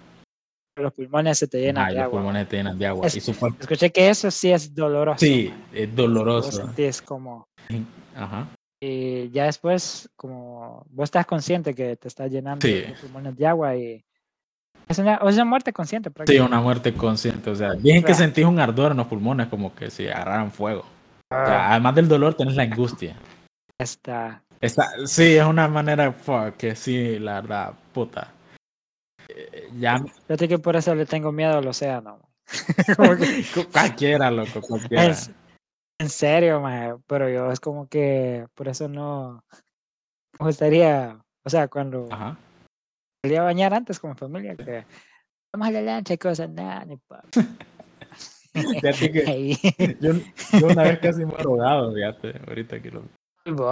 [0.75, 2.19] Los pulmones se te llenan Ah, de los agua.
[2.19, 3.05] pulmones te llenan de agua.
[3.05, 5.19] Es- Y Escuché que eso sí es doloroso.
[5.19, 5.63] Sí, man.
[5.73, 6.51] es doloroso.
[6.51, 7.45] sentís como...
[8.15, 8.47] Ajá.
[8.86, 12.84] Y ya después, como vos estás consciente que te estás llenando Sí.
[12.89, 14.04] los pulmones de agua y...
[14.89, 17.50] Es una, es una muerte consciente Sí, una muerte consciente.
[17.50, 18.15] O sea, bien que Claro.
[18.19, 20.82] sentís un ardor en los pulmones, como que si agarraran fuego.
[20.82, 20.86] O
[21.36, 23.15] Ah, sea, además del dolor, tenés la angustia.
[23.80, 24.43] está...
[24.60, 28.34] Está, sí, es una manera fuck, que sí, la verdad, puta.
[29.30, 32.19] Eh, Ya Fíjate que por eso le tengo miedo al océano.
[33.54, 35.06] que- cualquiera, loco, cualquiera.
[35.08, 35.32] Es-
[36.03, 39.43] en serio, maje, pero yo es como que por eso no
[40.39, 42.37] me gustaría, o sea, cuando Ajá.
[43.23, 44.85] salía a bañar antes con mi familia, que
[45.53, 47.23] vamos a la lancha y cosas, nada, ni pa.
[48.53, 50.13] Que yo,
[50.59, 53.03] yo una vez casi me he drogado, fíjate, ahorita que lo...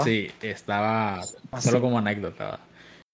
[0.03, 2.59] Sí, estaba, Ah, solo como anécdota,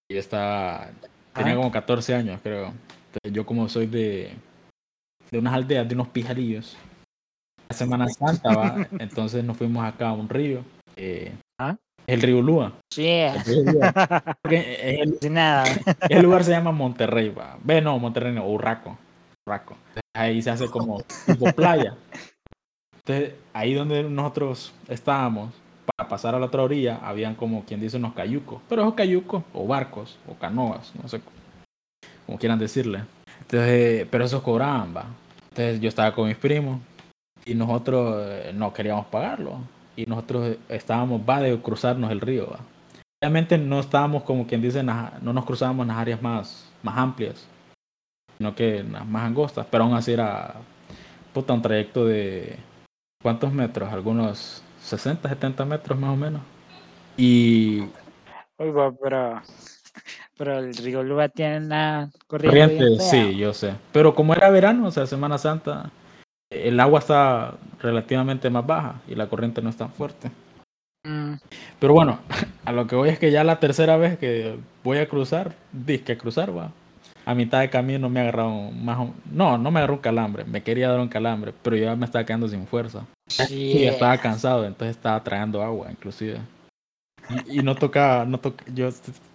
[0.10, 0.90] yo estaba,
[1.34, 1.58] tenía Ah.
[1.58, 2.68] como 14 años, creo.
[2.68, 4.32] Entonces, yo como soy de,
[5.30, 6.78] de unas aldeas, de unos pijarillos,
[7.70, 8.88] la Semana Santa, ¿va?
[9.00, 10.64] entonces nos fuimos acá a un río,
[10.96, 11.76] eh, Ah.
[12.06, 12.74] el río Lúa.
[12.96, 13.36] Yeah.
[13.36, 13.94] El río Lúa.
[14.42, 15.66] Porque es el, Sin nada.
[16.10, 17.58] el lugar se llama Monterrey, ¿va?
[17.64, 18.98] Ve, no, Monterrey no, Urraco.
[19.46, 19.76] Urraco.
[20.16, 21.96] Ahí se hace como tipo playa.
[22.98, 25.54] Entonces, ahí donde nosotros estábamos,
[25.96, 28.62] para pasar a la otra orilla, habían como quien dice unos cayucos.
[28.68, 31.22] Pero esos cayucos, o barcos, o canoas, no sé
[32.26, 33.04] como quieran decirle.
[33.42, 35.06] Entonces, pero esos cobraban, va.
[35.50, 36.80] Entonces yo estaba con mis primos
[37.48, 39.60] y nosotros eh, no queríamos pagarlo.
[39.96, 42.60] Y nosotros estábamos, va, de cruzarnos el río, va.
[43.22, 47.48] Obviamente no estábamos como quien dice, no nos cruzábamos en las áreas más, más amplias,
[48.38, 50.54] sino que en las más angostas, pero aún así era
[51.34, 52.58] puta, un trayecto de,
[53.24, 53.92] ¿cuántos metros?
[53.92, 56.42] Algunos 60, 70 metros más o menos.
[57.18, 57.82] Y
[58.60, 59.42] Oiga, pero,
[60.36, 62.76] pero el río Luba tiene una corriente.
[62.76, 63.76] corriente, sí, yo sé.
[63.92, 65.92] Pero como era verano, o sea, Semana Santa,
[66.50, 70.32] el agua está relativamente más baja y la corriente no es tan fuerte.
[71.06, 71.34] Mm,
[71.80, 72.20] Pero bueno,
[72.66, 76.18] a lo que voy es que ya la tercera vez que voy a cruzar, disque
[76.18, 76.72] cruzar, va.
[77.26, 78.98] A mitad de camino me agarró más
[79.32, 82.06] No, no me agarró un calambre, me quería dar un calambre, pero yo ya me
[82.06, 83.06] estaba quedando sin fuerza.
[83.28, 83.90] Y ya shit.
[83.90, 86.40] estaba cansado, entonces estaba tragando agua, inclusive.
[87.50, 88.88] Y, y no tocaba, no toc- yo,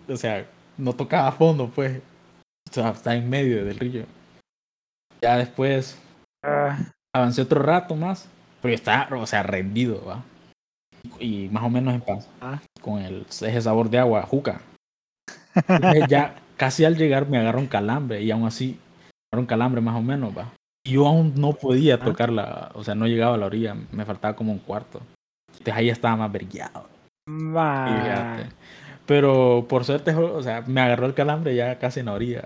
[0.09, 0.47] o sea,
[0.79, 2.01] no tocaba a fondo, pues.
[2.71, 4.05] O sea, está en medio del río.
[5.21, 5.99] Ya después
[6.43, 6.79] Ah,
[7.15, 8.29] avancé otro rato más,
[8.61, 10.23] pero yo estaba, o sea, rendido, va.
[11.19, 12.61] Y más o menos en paz, Ah.
[12.81, 14.61] con el, ese sabor de agua, juca.
[15.69, 18.79] Entonces ya casi al llegar me agarró un calambre y aún así,
[19.33, 20.53] un calambre más o menos, va.
[20.85, 21.99] Y yo aún no podía Ah.
[22.05, 25.01] tocar la, o sea, no llegaba a la orilla, me faltaba como un cuarto.
[25.51, 26.89] Entonces ahí estaba más vergueado.
[29.07, 32.45] Pero por suerte, o sea, me agarró el calambre ya casi en la orilla.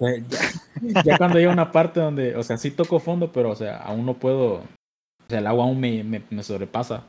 [0.82, 3.76] Ya, ya cuando llega una parte donde, o sea, sí toco fondo, pero, o sea,
[3.78, 4.64] aún no puedo, o
[5.28, 7.02] sea, el agua aún me, me, me sobrepasa.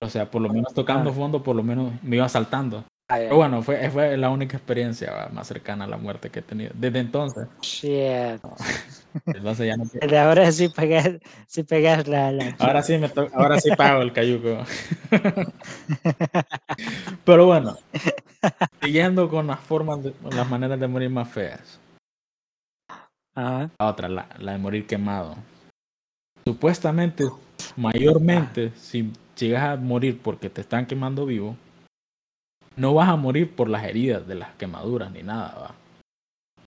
[0.00, 1.12] O sea, por lo menos tocando Ah.
[1.12, 2.84] fondo, por lo menos me iba saltando.
[3.08, 6.38] Ay, Pero bueno, fue, fue la única experiencia va, más cercana a la muerte que
[6.38, 6.70] he tenido.
[6.74, 8.40] Desde entonces, shit.
[9.26, 11.10] entonces ya no De ahora sí pegas,
[11.46, 14.58] sí pegas la, la- Ahora sí, me to- ahora sí pago el cayuco.
[17.24, 17.76] Pero bueno,
[18.82, 21.78] siguiendo con las formas, de, con las maneras de morir más feas.
[23.40, 23.70] Ajá.
[23.78, 25.36] La otra, la, la de morir quemado.
[26.46, 27.24] Supuestamente,
[27.76, 31.56] mayormente, si llegas a morir porque te están quemando vivo,
[32.76, 35.74] no vas a morir por las heridas de las quemaduras ni nada, va.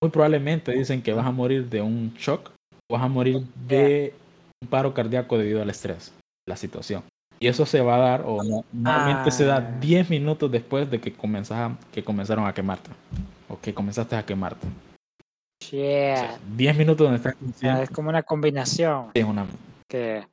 [0.01, 2.51] Muy probablemente dicen que vas a morir de un shock,
[2.89, 4.13] o vas a morir de
[4.61, 6.13] un paro cardíaco debido al estrés,
[6.47, 7.03] la situación.
[7.39, 9.77] Y eso se va a dar, o no- normalmente se da Ah.
[9.79, 12.89] 10 minutos después de que, comenzas- que comenzaron a quemarte,
[13.49, 14.67] o que comenzaste a quemarte.
[15.63, 16.17] O Shit.
[16.17, 19.45] sea, 10 minutos donde estás consciente es como una combinación es una
[19.87, 20.27] que,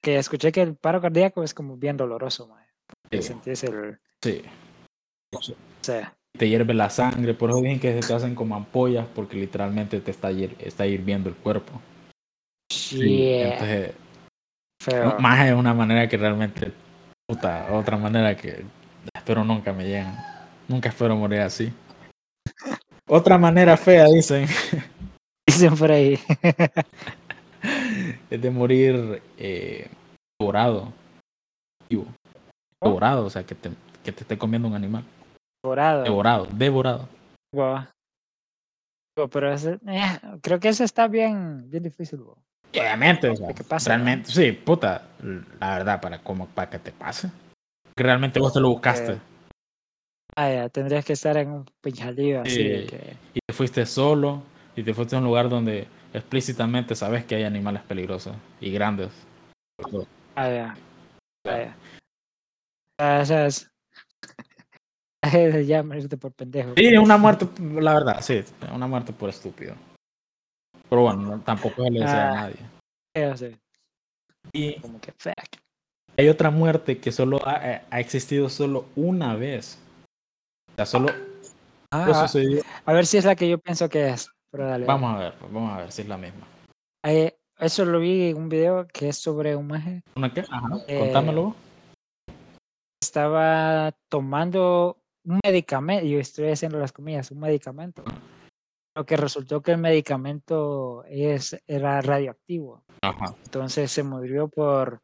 [0.00, 2.48] que escuché que el paro cardíaco es como bien doloroso.
[3.02, 3.28] Porque Sí.
[3.28, 3.98] sentís el.
[4.22, 4.42] Sí.
[5.34, 5.40] O
[5.82, 9.36] sea, Te hierve la sangre, por eso dicen que se te hacen como ampollas porque
[9.36, 11.80] literalmente te está, hier- está hirviendo el cuerpo.
[12.70, 13.00] shit.
[13.02, 13.94] Entonces,
[14.82, 15.16] feo.
[15.20, 16.72] más es una manera que realmente,
[17.28, 18.64] puta, otra manera que
[19.14, 20.14] espero nunca me lleguen.
[20.68, 21.72] Nunca espero morir así.
[23.08, 24.46] Otra manera fea, dicen,
[25.46, 26.18] Dicen por ahí.
[28.30, 29.88] es de morir eh,
[30.38, 30.92] devorado.
[31.88, 32.06] Vivo.
[32.82, 33.70] Devorado, o sea, que te,
[34.02, 35.04] que te esté comiendo un animal.
[35.62, 37.08] Devorado, devorado.
[37.54, 37.86] Guau.
[39.16, 42.20] Guau, Pero ese, eh, creo que ese está bien, bien difícil.
[42.70, 43.96] obviamente, o sea, ¿Qué pasa, no?
[43.96, 45.08] realmente, sí, puta,
[45.60, 47.30] la verdad, para como para que te pase.
[47.96, 49.18] Realmente vos te lo buscaste
[50.36, 52.86] Ah, ya, tendrías que estar en un pinjalío así de Sí.
[52.88, 53.16] que.
[53.34, 54.42] y te fuiste solo
[54.74, 59.10] y te fuiste a un lugar donde explícitamente sabes que hay animales peligrosos y grandes.
[60.36, 60.76] Ah, ya.
[61.46, 61.76] Ah, ya.
[63.00, 63.70] Ah, es
[65.68, 66.74] ya morirte por pendejo.
[66.76, 67.46] Sí, una muerte,
[67.80, 68.42] la verdad, sí,
[68.74, 69.74] una muerte por estúpido.
[70.88, 72.34] Pero bueno, no- tampoco le desea a Ah.
[72.34, 72.56] nadie.
[73.16, 73.56] Feo, sí,
[74.52, 75.34] Y como que fuck.
[76.16, 79.78] hay otra muerte que solo ha, ha existido solo una vez.
[80.76, 81.08] Sea, solo
[81.90, 82.26] Ah,
[82.86, 84.28] a ver si es la que yo pienso que es.
[84.50, 84.84] Pero dale.
[84.84, 86.44] Vamos a ver, pues, vamos a ver si es la misma.
[87.04, 90.40] Eh, eso lo vi en un video que es sobre un maje ¿Una qué?
[90.50, 91.54] Ajá, Eh, contámelo.
[93.00, 98.02] estaba tomando un medicamento, yo estoy haciendo las comillas, un medicamento.
[98.96, 102.84] Lo que resultó que el medicamento es, era radioactivo.
[103.02, 103.34] Ajá.
[103.44, 105.00] Entonces se murió por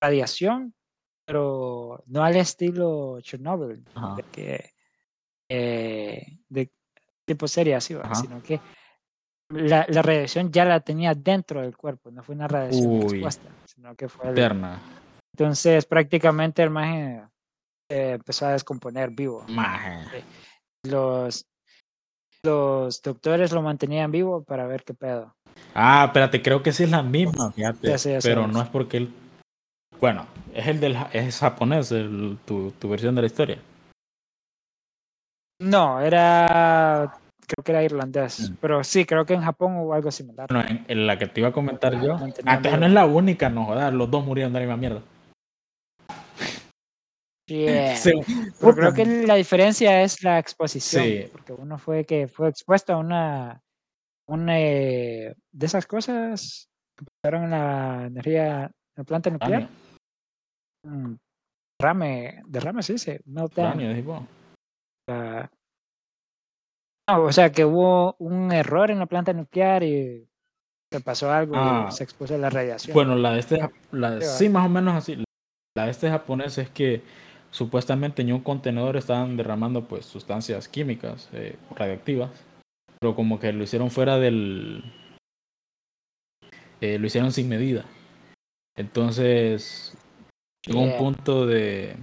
[0.00, 0.74] radiación,
[1.26, 4.16] pero no al estilo Chernobyl, Ajá.
[4.32, 4.70] que
[5.48, 6.70] eh, de
[7.24, 8.60] tipo serie así, sino que
[9.50, 13.02] la, la radiación ya la tenía dentro del cuerpo, no fue una radiación Uy.
[13.04, 14.78] expuesta, sino que fue el-
[15.34, 17.22] entonces prácticamente el maje
[17.90, 19.44] se empezó a descomponer vivo.
[19.48, 20.22] Maje.
[20.84, 21.46] Los
[22.44, 25.34] los doctores lo mantenían vivo para ver qué pedo.
[25.74, 27.88] Ah, espérate, creo que sí es la misma, fíjate.
[27.88, 28.28] Ya sé, ya sé.
[28.28, 29.12] pero no es porque él.
[30.00, 33.58] Bueno, es el del es japonés, el- tu, tu versión de la historia.
[35.60, 37.12] No, era
[37.46, 38.54] creo que era irlandés, Mm.
[38.60, 40.46] pero sí, creo que en Japón hubo algo similar.
[40.50, 42.18] Bueno, en, en la que te iba a comentar yo.
[42.18, 42.80] Mantenían Antes vivo.
[42.80, 45.02] no es la única, no jodas, los dos murieron de la misma mierda.
[47.46, 47.96] Yeah.
[47.96, 48.12] Sí,
[48.60, 51.24] Pero creo que la diferencia es la exposición, Sí.
[51.32, 53.62] porque uno fue que fue expuesto a una,
[54.28, 56.66] una eh, de esas cosas
[57.00, 59.68] Empezaron la energía, la planta nuclear.
[60.84, 61.14] Mm,
[61.80, 63.78] Derrame, derrame se dice, meltdown.
[65.08, 65.50] Ah,
[67.08, 70.28] no, o sea que hubo un error en la planta nuclear y
[70.92, 71.86] se pasó algo Ah.
[71.88, 72.94] y se expuso a la radiación.
[72.94, 75.22] Bueno, la de este, jap- la, Sí, más o menos así.
[75.76, 77.02] La de este japonés es que
[77.50, 82.30] supuestamente en un contenedor estaban derramando pues sustancias químicas eh, radioactivas,
[83.00, 84.82] pero como que lo hicieron fuera del,
[86.80, 87.84] eh, lo hicieron sin medida.
[88.76, 89.96] Entonces
[90.66, 91.96] llegó un punto de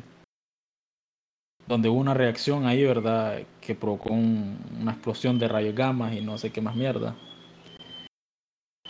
[1.68, 3.42] donde hubo una reacción ahí, ¿verdad?
[3.62, 7.16] Que provocó un- una explosión de rayos gamma y no sé qué más mierda.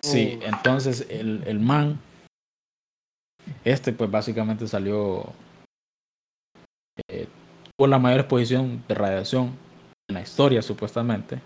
[0.01, 1.99] Sí, entonces el, el man,
[3.63, 5.34] este pues básicamente salió
[7.09, 7.28] eh,
[7.76, 9.51] por la mayor exposición de radiación
[10.07, 11.39] en la historia supuestamente.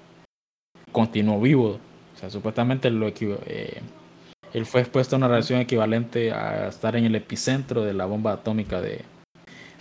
[0.92, 1.80] Continuó vivo,
[2.14, 3.82] o sea, supuestamente lo eh,
[4.54, 8.34] él fue expuesto a una radiación equivalente a estar en el epicentro de la bomba
[8.34, 9.06] atómica de,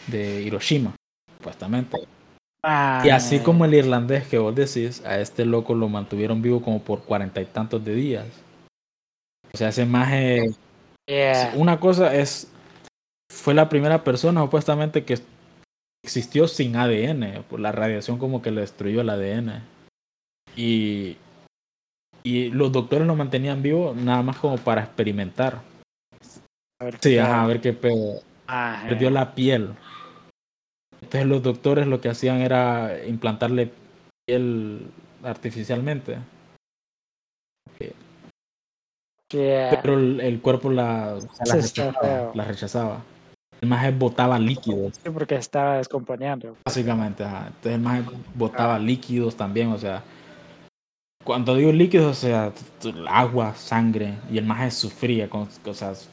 [0.06, 0.94] de Hiroshima,
[1.38, 1.98] supuestamente.
[3.04, 6.60] Y así Ah, como el irlandés que vos decís, a este loco lo mantuvieron vivo
[6.60, 8.26] como por cuarenta y tantos de días.
[9.54, 10.50] O sea, ese maje
[11.06, 11.52] yeah.
[11.56, 12.50] una cosa es,
[13.32, 15.18] fue la primera persona supuestamente que
[16.04, 19.62] existió sin ADN, por la radiación como que le destruyó el ADN.
[20.56, 21.16] Y,
[22.24, 25.62] y los doctores lo mantenían vivo nada más como para experimentar.
[26.80, 28.20] A ver Sí, qué ajá, a ver qué pedo.
[28.46, 28.88] Ajá.
[28.88, 29.74] Perdió la piel.
[31.00, 33.72] Entonces los doctores lo que hacían era implantarle
[34.26, 34.90] piel
[35.22, 36.18] artificialmente.
[39.30, 39.80] Yeah.
[39.82, 43.02] Pero el, el cuerpo la, o sea, rechazaba, la rechazaba.
[43.60, 44.94] El maje botaba líquidos.
[45.02, 46.56] Sí, porque estaba descomponiendo.
[46.64, 47.48] Básicamente, ajá.
[47.48, 48.78] Entonces el maje botaba Ah.
[48.78, 50.02] líquidos también, o sea.
[51.24, 52.52] Cuando digo líquidos, o sea,
[53.08, 56.08] agua, sangre, y el maje sufría con cosas,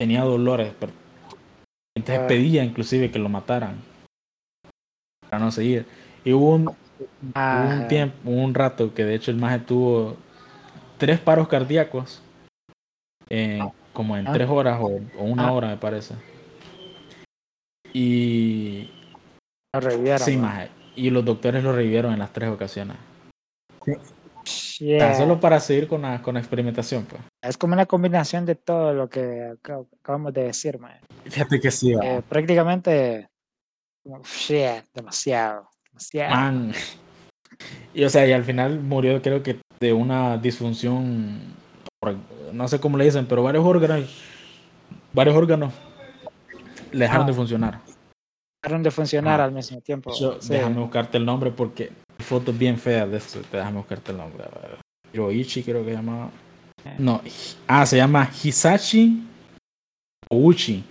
[0.00, 0.92] tenía dolores, pero-
[1.94, 2.26] entonces Ah.
[2.26, 3.74] pedía inclusive que lo mataran
[5.30, 5.86] para no seguir.
[6.24, 6.76] Y hubo un, hubo
[7.26, 7.88] un Ajá.
[7.88, 10.16] tiempo, un rato que de hecho el maje tuvo
[10.98, 12.22] tres paros cardíacos
[13.28, 14.32] en- como en Ah.
[14.32, 14.86] tres horas o,
[15.18, 15.52] o una Ah.
[15.52, 16.14] hora me parece.
[17.92, 18.90] Y
[19.74, 20.20] Lo revivieron.
[20.20, 20.68] Sí, maje.
[20.94, 22.96] Y los doctores lo revivieron en las tres ocasiones.
[24.78, 25.14] Yeah.
[25.16, 27.20] solo para seguir con la, con la experimentación, pues.
[27.42, 30.98] Es como una combinación de todo lo que acab- acabamos de decir, man.
[31.24, 31.92] Fíjate que sí.
[32.00, 33.28] Eh, prácticamente,
[34.06, 36.34] como, shit, demasiado, demasiado.
[36.34, 36.72] Man.
[37.94, 41.40] Y o sea, y al final murió, creo que de una disfunción,
[42.52, 44.04] no sé cómo le dicen, pero varios órganos,
[45.12, 45.72] varios órganos
[46.92, 47.26] le dejaron Ah.
[47.28, 47.80] de funcionar.
[48.62, 49.44] Dejaron de funcionar Ah.
[49.44, 50.12] al mismo tiempo.
[50.18, 50.50] Yo- sí.
[50.50, 53.40] Déjame buscarte el nombre porque fotos bien feas de esto.
[53.52, 54.44] Déjame buscarte el nombre.
[55.12, 56.30] Hiroichi creo que se llamaba.
[56.98, 57.20] No,
[57.66, 59.26] ah, se llama Hisashi
[60.30, 60.84] Ouchi.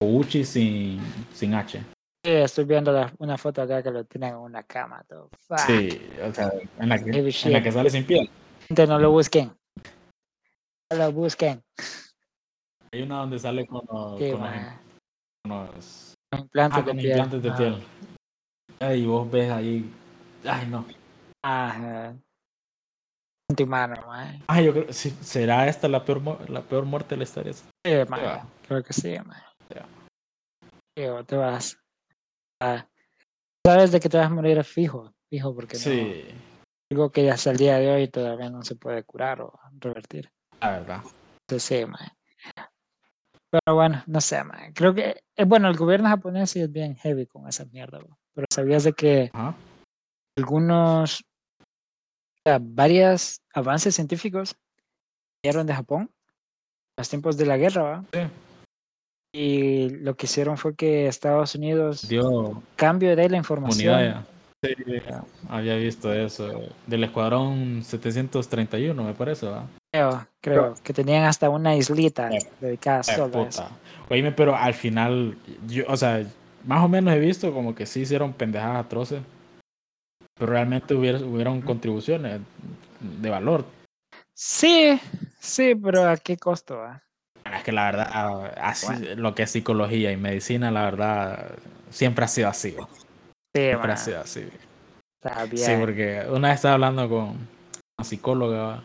[0.00, 1.00] Ouchi sin,
[1.32, 1.80] sin H.
[2.24, 5.04] Sí, estoy viendo la- una foto acá que lo tienen en una cama.
[5.06, 5.28] Todo.
[5.66, 8.30] Sí, o sea, en la que, en la que sale sin piel.
[8.66, 9.54] Gente, no lo busquen.
[10.90, 11.62] No lo busquen.
[12.92, 14.50] Hay una donde sale con los, Sí, con los-
[15.42, 17.10] con los- Implantes ah, de con piel.
[17.10, 17.58] implantes de Ajá.
[17.58, 17.84] piel.
[18.98, 19.94] Y vos ves ahí.
[20.46, 20.86] Ay, no.
[21.42, 22.14] Ajá.
[23.50, 24.42] Antimano, man.
[24.48, 24.92] Ah, yo creo.
[24.92, 27.52] ¿Será esta la peor, la peor muerte de la historia?
[27.52, 28.48] Sí, man.
[28.66, 29.42] Creo que sí, man.
[30.96, 31.78] Sí, te vas.
[33.66, 36.24] Sabes de que te vas a morir fijo, fijo, porque no, Sí,
[36.90, 40.30] algo que hasta el día de hoy todavía no se puede curar o revertir.
[40.60, 41.02] la verdad.
[41.48, 42.08] Entonces, sí, man.
[43.50, 44.72] Pero bueno, no sé, man.
[44.74, 48.18] Creo que, eh, bueno, el gobierno japonés sí es bien heavy con esa mierda, bro.
[48.34, 49.30] pero sabías de que
[50.36, 54.56] algunos, o sea, varios avances científicos
[55.42, 58.04] vinieron de Japón en los tiempos de la guerra, ¿va?
[58.12, 58.20] Sí.
[59.36, 64.24] Y lo que hicieron fue que Estados Unidos, Dio cambio de la información, unidad.
[64.62, 64.74] Sí,
[65.48, 66.62] había visto eso.
[66.86, 69.66] Del escuadrón 731, me parece, ¿va?
[69.90, 73.68] creo, creo que tenían hasta una islita Eh, dedicada Eh, solo a eso.
[74.08, 76.24] Oíme, pero al final, yo, o sea,
[76.64, 79.20] más o menos he visto como que sí hicieron pendejadas atroces.
[80.38, 82.40] Pero realmente hubiera, hubieron contribuciones
[83.00, 83.64] de valor.
[84.32, 85.00] Sí,
[85.40, 86.76] sí, pero ¿a qué costo?
[86.76, 87.02] va?
[87.44, 88.74] Es que la verdad, ah,
[89.16, 91.56] lo que es psicología y medicina, la verdad,
[91.90, 92.74] siempre ha sido así.
[93.54, 94.48] Siempre ha sido así.
[95.50, 95.56] bien.
[95.56, 97.48] Sí, porque una vez estaba hablando con
[97.98, 98.82] una psicóloga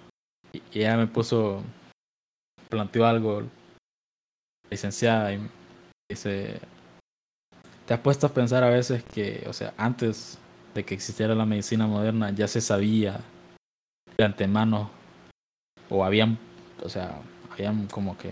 [0.52, 1.64] y ella me puso,
[2.70, 3.44] planteó algo,
[4.70, 5.40] licenciada, y
[6.10, 6.60] dice,
[7.86, 10.38] ¿te has puesto a pensar a veces que, o sea, antes
[10.74, 13.20] de que existiera la medicina moderna ya se sabía
[14.18, 14.92] de antemano
[15.90, 16.38] o habían
[16.84, 18.32] o sea, habían como que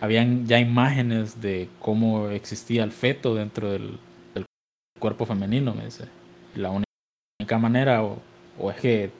[0.00, 3.98] habían ya imágenes de cómo existía el feto dentro del,
[4.34, 4.46] del
[4.98, 6.08] cuerpo femenino, me dice.
[6.54, 8.18] La única manera o,
[8.58, 9.10] o, es que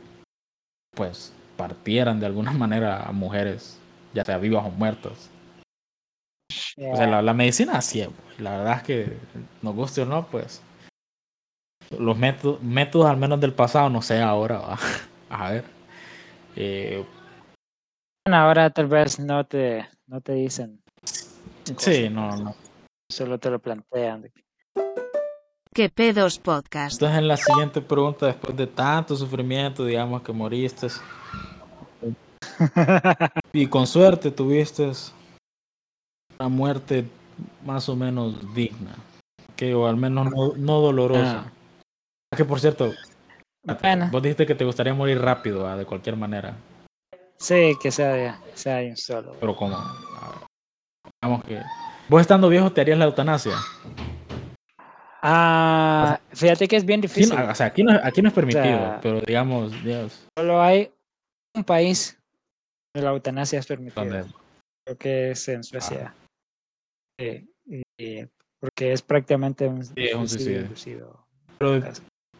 [0.96, 3.78] pues partieran de alguna manera a mujeres,
[4.14, 5.30] ya sea vivas o muertas.
[6.76, 8.08] O sea, la, la medicina así es,
[8.38, 9.16] la verdad es que
[9.62, 10.62] nos guste o no, pues
[11.98, 14.78] los métodos, métodos al menos del pasado, no sé ahora, ¿va?
[15.30, 15.64] a ver.
[16.56, 17.04] Eh,
[18.26, 20.82] ahora tal vez no te, no te dicen.
[21.78, 22.54] Sí, no, no.
[23.08, 24.28] Solo te lo plantean.
[25.72, 26.94] ¿Qué pedos podcast?
[26.94, 30.88] Entonces en la siguiente pregunta, después de tanto sufrimiento, digamos que moriste
[33.52, 34.90] y con suerte tuviste
[36.40, 37.04] una muerte
[37.64, 38.96] más o menos digna,
[39.54, 41.44] que o al menos no, no dolorosa.
[41.46, 42.36] Ah.
[42.36, 42.92] Que por cierto,
[43.80, 44.08] bueno.
[44.10, 45.76] vos dijiste que te gustaría morir rápido, ¿ah?
[45.76, 46.56] de cualquier manera.
[47.40, 49.34] Sí, que sea, sea un solo.
[49.40, 49.76] Pero como,
[51.22, 51.62] digamos que
[52.08, 53.54] vos estando viejo te harías la eutanasia.
[55.22, 57.32] Ah, fíjate que es bien difícil.
[57.32, 60.26] Aquí no, o sea, aquí no, aquí no es permitido, o sea, pero digamos, Dios.
[60.38, 60.92] Solo hay
[61.54, 62.18] un país
[62.94, 64.04] donde la eutanasia es permitida.
[64.04, 64.34] ¿Dónde?
[64.84, 66.14] Creo que es en Suecia.
[66.14, 66.24] Ah.
[67.18, 68.26] Sí, y, y,
[68.60, 70.66] porque es prácticamente un, sí, es un suicidio.
[70.68, 71.26] suicidio.
[71.58, 71.82] Pero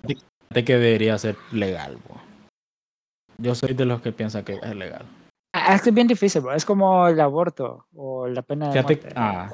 [0.06, 1.98] fíjate que debería ser legal.
[2.08, 2.29] Bo.
[3.40, 5.04] Yo soy de los que piensan que es legal.
[5.52, 6.54] Ah, es que es bien difícil, bro.
[6.54, 9.14] es como el aborto o la pena de fíjate, muerte.
[9.16, 9.52] Ah,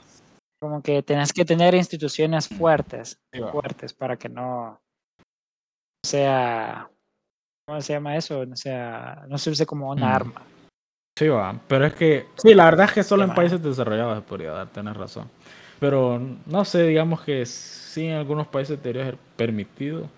[0.60, 4.80] como que tenés que tener instituciones fuertes, sí, fuertes para que no
[6.04, 6.88] sea,
[7.66, 8.44] ¿cómo se llama eso?
[8.46, 10.14] No sea, no se use como una mm.
[10.14, 10.42] arma.
[11.18, 14.22] Sí, va, pero es que, sí, la verdad es que solo en países desarrollados se
[14.22, 15.30] podría dar, tenés razón.
[15.80, 20.08] Pero no sé, digamos que sí en algunos países debería ser permitido,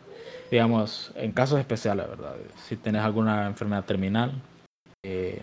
[0.51, 2.37] digamos, en casos especiales, ¿verdad?
[2.67, 4.41] Si tenés alguna enfermedad terminal.
[5.05, 5.43] Eh...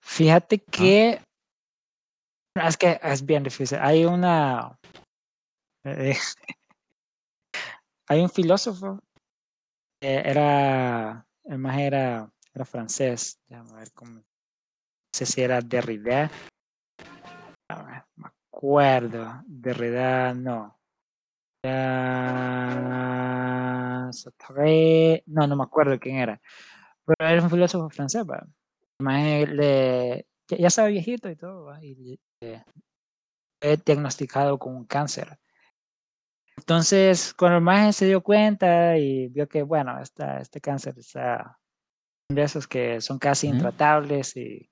[0.00, 1.20] Fíjate que
[2.56, 2.68] ¿Ah?
[2.68, 3.78] Es que es bien difícil.
[3.80, 4.78] Hay una.
[5.84, 6.16] Eh,
[8.08, 9.00] hay un filósofo.
[10.00, 11.26] Eh, era.
[11.44, 13.40] El más era, era francés.
[13.48, 14.12] Déjame ver cómo.
[14.12, 14.24] No
[15.12, 16.30] sé si era Derrida.
[17.68, 17.84] No
[18.16, 19.42] me acuerdo.
[19.46, 20.78] Derrida, no.
[21.64, 22.80] Era...
[25.26, 26.40] No, no me acuerdo quién era.
[27.06, 28.26] Pero era un filósofo francés.
[28.26, 28.46] ¿verdad?
[28.98, 31.66] El más le, ya estaba viejito y todo.
[31.66, 31.82] ¿verdad?
[31.82, 35.38] Y fue diagnosticado con un cáncer.
[36.56, 41.58] Entonces, cuando el maje se dio cuenta y vio que, bueno, esta, este cáncer está
[42.28, 44.70] de esos que son casi intratables y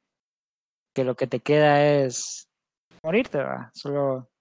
[0.95, 2.49] que lo que te queda es
[3.03, 3.71] morirte, ¿verdad?
[3.75, 4.32] Solo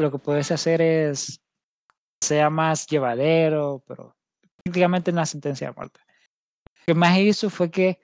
[0.00, 1.40] lo que puedes hacer es
[2.22, 4.14] sea más llevadero, pero
[4.62, 6.00] prácticamente una sentencia de muerte.
[6.64, 7.98] Lo que más hizo fue que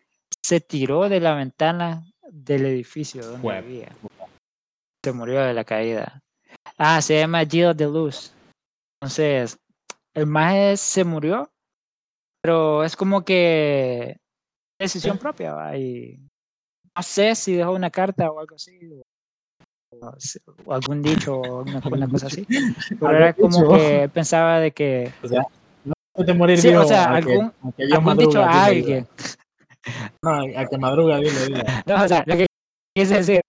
[0.45, 3.65] se tiró de la ventana del edificio donde Web.
[3.65, 3.97] vivía.
[5.05, 6.21] Se murió de la caída.
[6.77, 8.33] Ah, se llama Gilles de Luz.
[9.01, 9.59] Entonces,
[10.15, 11.51] el maje se murió,
[12.43, 14.17] pero es como que
[14.79, 15.77] decisión propia, ¿va?
[15.77, 16.19] y
[16.97, 19.03] no sé si dejó una carta o algo así, o,
[20.65, 22.47] o algún dicho o alguna, una cosa así,
[22.99, 25.13] pero era como que pensaba de que...
[25.23, 25.47] O sea,
[25.85, 28.97] no te morir sí, vivo, o sea, algún, Dios algún dicho madruga, a dile, dile.
[28.97, 29.09] alguien.
[30.21, 30.31] No,
[30.61, 31.65] a que madruga, dile, dile.
[31.87, 32.47] No, o sea, lo que
[32.95, 33.41] quise decir,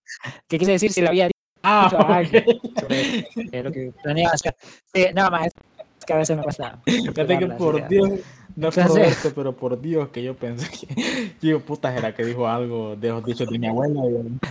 [0.47, 2.79] que quise decir si lo había dicho Ah, a alguien ok.
[2.79, 4.55] sobre lo que planeaba hacer.
[4.93, 6.79] Sí, nada más, es que a veces me pasa.
[6.85, 7.87] Fíjate que por.
[7.87, 8.11] Dios,
[8.59, 12.25] no es por esto, pero por Dios que yo pensé que, digo, puta, era que
[12.25, 14.01] dijo algo de los dichos de mi abuela.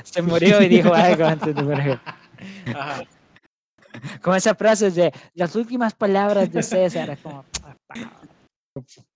[0.03, 2.01] Se murió y dijo algo antes de morir.
[2.75, 3.05] Ajá.
[4.23, 7.11] Como esa frase de las últimas palabras de César.
[7.11, 7.45] Es como,
[7.91, 8.23] ah.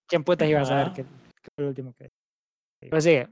[0.06, 2.10] ¿quién putas iba a saber que, que fue lo último que
[2.90, 3.28] Pues sí, es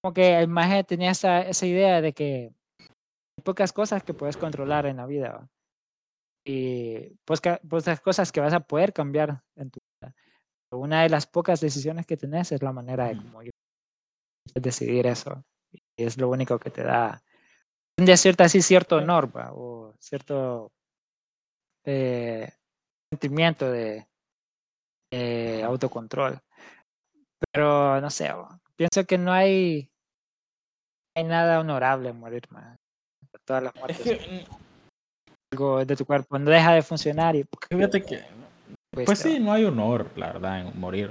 [0.00, 2.52] como que el maje tenía esa, esa idea de que
[3.38, 5.32] hay pocas cosas que puedes controlar en la vida.
[5.32, 5.48] ¿va?
[6.46, 9.95] Y pues, que- pocas cosas que vas a poder cambiar en tu vida.
[9.95, 9.95] Pero
[10.78, 13.40] una de las pocas decisiones que tenés es la manera de cómo
[14.54, 15.44] decidir eso.
[15.72, 17.22] Y es lo único que te da,
[17.96, 19.52] de cierto así cierto honor ¿va?
[19.52, 20.70] o cierto
[21.84, 22.50] eh,
[23.10, 24.06] sentimiento de
[25.10, 26.40] eh, autocontrol.
[27.52, 28.58] Pero no sé, ¿va?
[28.76, 29.90] pienso que no hay,
[31.16, 32.76] hay nada honorable en morir, man.
[33.44, 34.46] Todas las Es muertes que,
[35.52, 38.24] algo de tu cuerpo no deja de funcionar y fíjate que,
[38.96, 41.10] pues, pues sí, no hay honor, la verdad, en morir.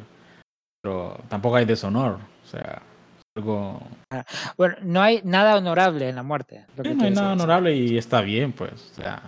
[0.82, 2.18] Pero tampoco hay deshonor.
[2.44, 2.82] O sea,
[3.38, 3.80] algo.
[4.58, 6.66] Bueno, no hay nada honorable en la muerte.
[6.76, 8.92] lo Sí, que no hay nada honorable y está bien, pues.
[8.92, 9.22] O sea,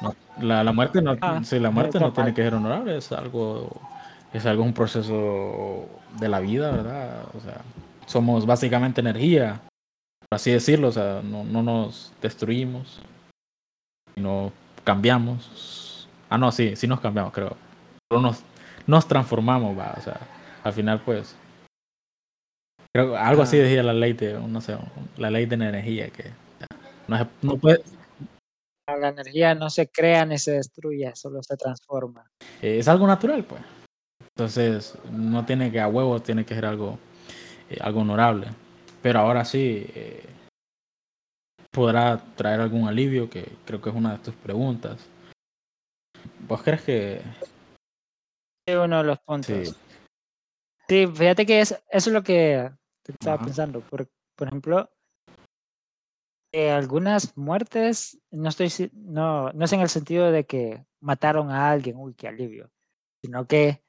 [0.00, 3.10] no- la, la muerte no, Ah, sí, la muerte no tiene que ser honorable, es
[3.10, 3.68] algo,
[4.32, 5.88] es algo, un proceso
[6.20, 7.24] de la vida, ¿verdad?
[7.36, 7.62] O sea,
[8.06, 9.60] somos básicamente energía,
[10.28, 13.00] por así decirlo, o sea, no, no nos destruimos,
[14.16, 14.52] no
[14.84, 16.08] cambiamos.
[16.30, 17.56] Ah, no, sí, sí nos cambiamos, creo.
[18.20, 18.42] Nos,
[18.86, 20.20] nos transformamos, va, o sea,
[20.64, 21.36] al final, pues.
[22.94, 23.62] Creo algo así Ah.
[23.62, 24.76] decía la ley de, no sé,
[25.16, 26.24] la ley de la energía, que
[27.08, 27.82] no, se- no puede,
[28.86, 32.26] La energía no se crea ni se destruye, solo se transforma.
[32.60, 33.62] eh, es algo natural, pues.
[34.36, 36.98] Entonces, no tiene que a huevo, tiene que ser algo,
[37.70, 38.48] eh, algo honorable.
[39.00, 40.24] Pero ahora sí, eh,
[41.70, 44.98] podrá traer algún alivio, que creo que es una de tus preguntas.
[46.46, 47.22] ¿Vos crees que
[48.66, 49.46] Es uno de los puntos.
[49.46, 49.74] sí?
[50.88, 52.70] Sí, fíjate que es, eso es lo que
[53.04, 53.44] estaba Ajá.
[53.44, 53.80] pensando.
[53.80, 54.90] Por, por ejemplo,
[56.52, 61.70] eh, algunas muertes, no estoy no, no es en el sentido de que mataron a
[61.70, 62.70] alguien, uy, qué alivio,
[63.22, 63.82] sino que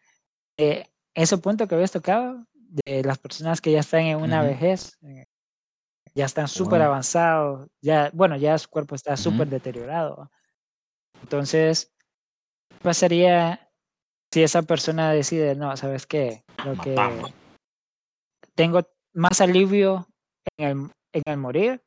[0.58, 2.46] eh, ese punto que habías tocado,
[2.86, 5.26] de las personas que ya están en una vejez, eh,
[6.16, 10.32] ya están súper avanzados, ya, bueno, ya su cuerpo está súper deteriorado.
[11.22, 11.94] Entonces,
[12.70, 13.63] ¿qué pasaría
[14.34, 16.44] si esa persona decide, no, ¿sabes qué?
[16.66, 17.22] Lo que
[18.56, 18.82] tengo
[19.14, 20.08] más alivio
[20.58, 20.78] en el,
[21.14, 21.84] en el morir,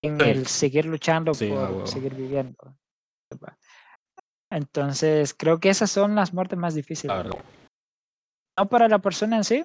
[0.00, 0.26] en Sí.
[0.28, 1.86] el seguir luchando Sí, por huevo.
[1.88, 2.76] seguir viviendo.
[4.52, 7.16] Entonces, creo que esas son las muertes más difíciles.
[7.16, 7.44] La verdad.
[8.56, 9.64] No para la persona en sí,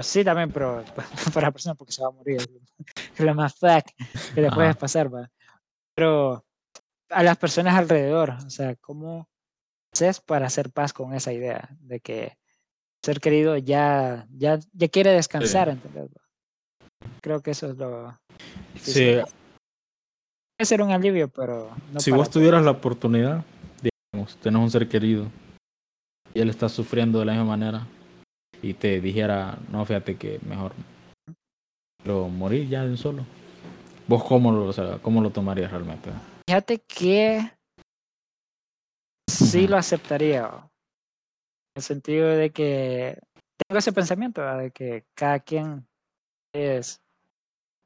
[0.00, 0.84] sí también, pero
[1.34, 2.38] para la persona porque se va a morir.
[3.14, 3.84] Es lo- más fuck
[4.32, 4.78] que le puede Ajá.
[4.78, 5.28] pasar, ¿va?
[5.96, 6.44] Pero
[7.10, 9.28] a las personas alrededor, o sea, ¿cómo
[9.92, 12.36] haces para hacer paz con esa idea de que
[13.02, 16.08] ser querido ya, ya, ya quiere descansar, ¿entendés?
[16.08, 16.22] va?
[17.20, 18.18] Creo que eso es lo
[18.74, 19.22] Sí, difícil.
[20.56, 23.44] Puede ser un alivio, pero no si vos tuvieras la oportunidad,
[23.82, 25.26] digamos, tenés un ser querido
[26.34, 27.86] y él está sufriendo de la misma manera
[28.60, 30.72] y te dijera, no, fíjate que mejor
[32.04, 33.24] lo morir ya de un solo.
[34.06, 36.10] ¿Vos cómo lo, o sea, cómo lo tomarías realmente?
[36.46, 37.50] Fíjate que
[39.30, 40.46] sí lo aceptaría.
[40.46, 43.18] En el sentido de que
[43.68, 45.86] tengo ese pensamiento de que cada quien
[46.52, 47.00] es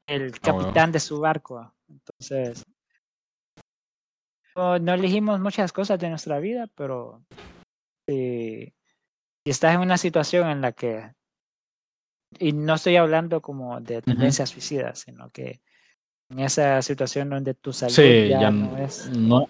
[0.06, 0.58] el Ah, bueno.
[0.58, 1.74] capitán de su barco.
[1.88, 2.64] Entonces,
[4.56, 7.24] no, no elegimos muchas cosas de nuestra vida, pero
[8.08, 8.72] si,
[9.44, 11.12] si estás en una situación en la que,
[12.38, 15.60] y no estoy hablando como de tendencias suicidas, sino que
[16.30, 19.48] en esa situación donde tu salud Sí, ya, ya no es no,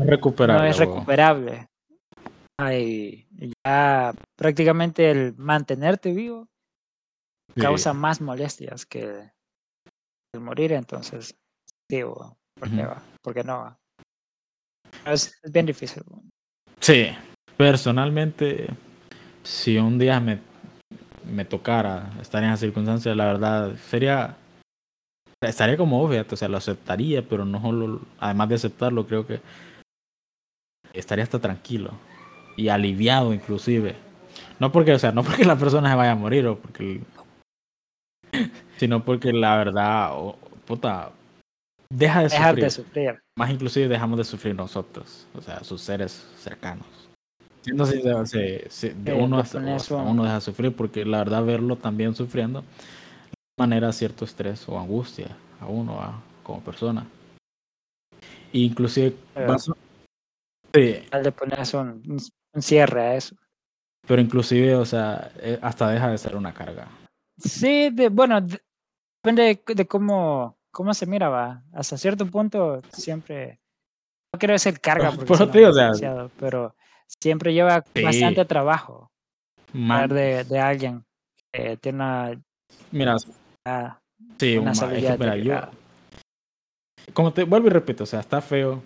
[0.00, 0.62] no es recuperable.
[0.62, 1.66] no es recuperable.
[2.58, 3.26] Ay,
[3.66, 6.46] ya prácticamente el mantenerte vivo
[7.54, 7.62] Sí.
[7.62, 9.32] causa más molestias que
[10.32, 11.36] el morir, entonces,
[11.90, 13.02] digo, ¿por qué va?
[13.22, 13.78] ¿Por qué no va?
[15.04, 16.02] Es, es bien difícil.
[16.80, 17.08] Sí,
[17.56, 18.68] personalmente,
[19.42, 20.38] si un día me,
[21.24, 24.36] me tocara estar en esa circunstancia, la verdad sería.
[25.42, 28.00] Estaría como fíjate, o sea, lo aceptaría, pero no solo.
[28.20, 29.40] Además de aceptarlo, creo que
[30.92, 31.92] estaría hasta tranquilo
[32.56, 33.96] y aliviado, inclusive.
[34.58, 37.00] No porque, o sea, no porque la persona se vaya a morir o porque.
[38.76, 41.10] sino porque la verdad, o- puta,
[41.92, 43.18] deja de Dejar sufrir de sufrir.
[43.36, 46.86] más inclusive dejamos de sufrir nosotros, o sea, sus seres cercanos.
[47.62, 51.76] Sincero, se- se- de Eh, uno, hasta- uno deja de sufrir porque la verdad verlo
[51.76, 52.64] también sufriendo
[53.58, 57.04] manera cierto estrés o angustia a uno a- como persona.
[58.52, 59.46] Inclusive, Eh.
[60.74, 62.20] Sí, Le pones un, un-
[62.52, 63.36] un cierre a eso.
[64.06, 66.88] pero inclusive, o sea, eh, hasta deja de ser una carga.
[67.38, 68.60] Sí, de, bueno, de-
[69.22, 71.62] depende de, de cómo, cómo se mira, va.
[71.72, 73.60] Hasta cierto punto siempre,
[74.32, 76.74] no quiero decir carga porque Por o sea, pero
[77.20, 78.02] siempre lleva Sí.
[78.02, 79.10] bastante trabajo
[79.72, 81.04] Man- de, de alguien
[81.52, 82.40] que tiene una,
[82.90, 83.16] mira,
[83.64, 84.00] una-
[84.38, 85.60] sí, una es que, mira, yo,
[87.12, 88.82] como te vuelvo y repito, o sea, está feo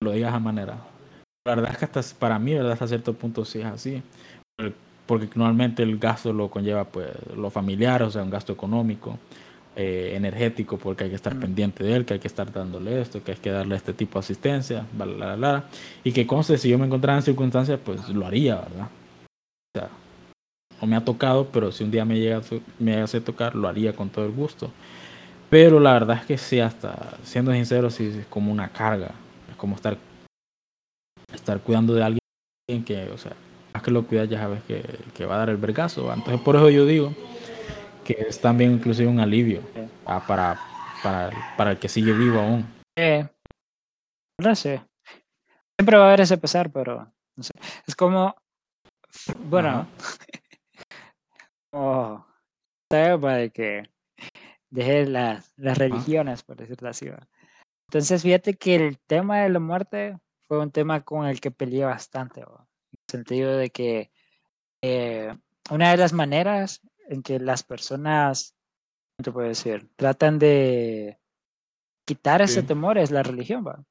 [0.00, 0.78] lo digas a manera.
[1.46, 2.72] La verdad es que hasta para mí, ¿verdad?
[2.72, 4.02] Hasta cierto punto sí es así.
[4.56, 4.72] Por-
[5.06, 9.18] Porque normalmente el gasto lo conlleva pues lo familiar, o sea, un gasto económico,
[9.74, 11.40] eh, energético, porque hay que estar Mm.
[11.40, 14.14] pendiente de él, que hay que estar dándole esto, que hay que darle este tipo
[14.14, 15.64] de asistencia, bla, bla, bla,
[16.04, 18.88] y que conste, si yo me encontrara en circunstancias, pues lo haría, ¿verdad?
[19.74, 19.88] O sea,
[20.80, 22.40] no me ha tocado, pero si un día me llega,
[22.78, 24.70] me llegase a tocar, lo haría con todo el gusto.
[25.50, 29.10] Pero la verdad es que sí, hasta siendo sincero, sí es como una carga.
[29.50, 29.96] Es como estar,
[31.42, 33.32] estar cuidando de alguien que, o sea,
[33.74, 34.82] más que lo cuidas ya sabes que,
[35.14, 36.12] que va a dar el vergazo.
[36.12, 37.12] Entonces por eso yo digo
[38.04, 39.80] que es también inclusive un alivio Sí.
[40.06, 40.58] ah, para,
[41.02, 42.66] para, para el que sigue vivo aún.
[42.96, 43.26] Eh,
[44.38, 44.82] no sé.
[45.78, 47.52] Siempre va a haber ese pesar, pero no sé.
[47.86, 48.34] Es como,
[49.44, 49.86] bueno,
[51.72, 52.26] como
[52.90, 53.20] ¿sabes?
[53.20, 53.82] De que
[54.70, 57.08] dejé las, las religiones, por decirlo así.
[57.88, 61.84] Entonces, fíjate que el tema de la muerte fue un tema con el que peleé
[61.84, 64.10] bastante, en el sentido de que
[64.82, 65.34] eh,
[65.70, 68.54] una de las maneras en que las personas,
[69.16, 69.90] ¿cómo te puedo decir?
[69.96, 71.18] Tratan de
[72.04, 73.82] quitar ese temor es la religión, va.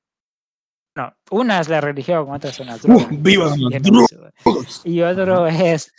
[0.95, 3.08] No, una es la religión, otras son las drogas.
[3.10, 4.32] ¡Viva las bien eso, va.
[4.84, 5.93] Y otro es,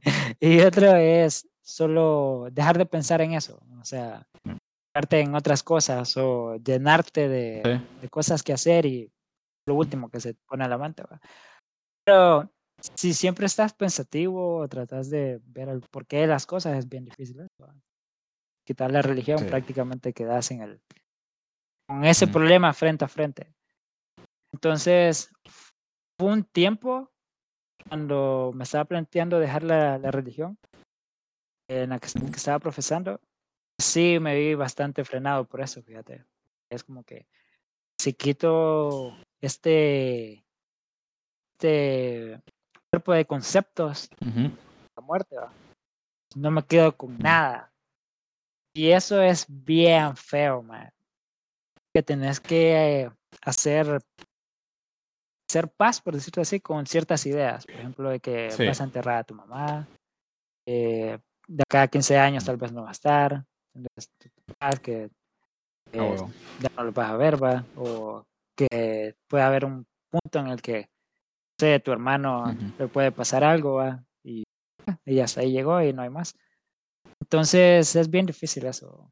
[0.40, 4.58] y otro es solo dejar de pensar en eso, o sea, Mm.
[5.10, 8.00] en otras cosas o llenarte de, Sí.
[8.02, 9.10] de cosas que hacer y
[9.66, 11.02] lo último que se pone a la mente.
[11.02, 11.20] ¿va?
[12.04, 12.50] Pero
[12.96, 17.04] si siempre estás pensativo o tratas de ver el porqué de las cosas, es bien
[17.04, 17.48] difícil.
[17.60, 17.74] ¿va?
[18.66, 19.46] Quitar la religión Sí.
[19.46, 20.80] prácticamente quedas en el,
[21.86, 22.32] con ese Mm.
[22.32, 23.54] problema frente a frente.
[24.52, 25.32] Entonces,
[26.18, 27.10] fue un tiempo
[27.88, 30.56] cuando me estaba planteando dejar la, la religión
[31.68, 33.20] en la que, que estaba profesando,
[33.80, 36.24] sí me vi bastante frenado por eso, fíjate.
[36.70, 37.26] Es como que
[38.00, 39.14] si quito
[39.46, 40.44] este,
[41.54, 42.40] este
[42.90, 44.08] cuerpo de conceptos
[44.96, 45.52] la muerte, ¿va?
[46.36, 47.70] no me quedo con nada.
[48.76, 50.90] Y eso es bien feo, man.
[51.94, 53.08] Que tenés que
[53.42, 54.00] hacer,
[55.48, 57.66] hacer paz, por decirlo así, con ciertas ideas.
[57.66, 58.66] Por ejemplo, de que Sí.
[58.66, 59.86] vas a enterrar a tu mamá,
[60.66, 64.10] eh, de acá a 15 años tal vez no va a estar, entonces,
[64.82, 65.10] que
[65.92, 66.16] eh,
[66.60, 68.24] ya no lo vas a ver, va, o
[68.56, 70.86] que puede haber un punto en el que, no
[71.60, 72.72] sé, tu hermano Ujú.
[72.78, 74.44] le puede pasar algo, va, y,
[75.04, 76.36] y hasta ahí llegó y no hay más.
[77.20, 79.10] Entonces es bien difícil eso.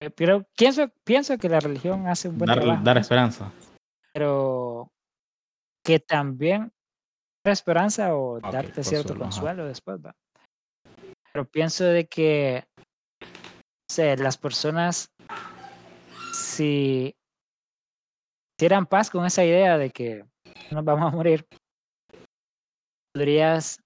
[0.00, 3.52] Eh, Pero pienso, pienso que la religión hace un buen Dar, trabajo, dar esperanza.
[4.12, 4.90] pero
[5.84, 6.72] que también
[7.44, 9.68] dar esperanza o Ok, darte cierto consuelo, ajá.
[9.68, 10.14] después, va.
[11.32, 12.64] Pero pienso de que,
[13.20, 15.10] no sé, las personas,
[16.32, 17.14] si
[18.56, 20.24] hicieran paz con esa idea de que
[20.70, 21.46] nos vamos a morir,
[23.12, 23.80] podrías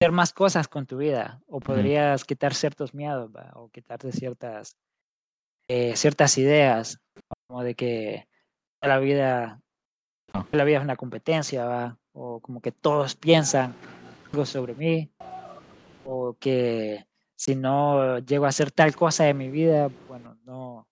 [0.00, 3.52] hacer más cosas con tu vida o podrías quitar ciertos miedos ¿va?
[3.54, 4.76] o quitarte ciertas,
[5.68, 6.98] eh, ciertas ideas,
[7.46, 8.28] como de que
[8.80, 9.62] la vida,
[10.34, 10.46] Ah.
[10.52, 11.98] la vida es una competencia, ¿va?
[12.12, 13.74] o como que todos piensan
[14.30, 15.10] algo sobre mí,
[16.06, 17.06] o que
[17.36, 20.88] si no llego a hacer tal cosa de mi vida, bueno, no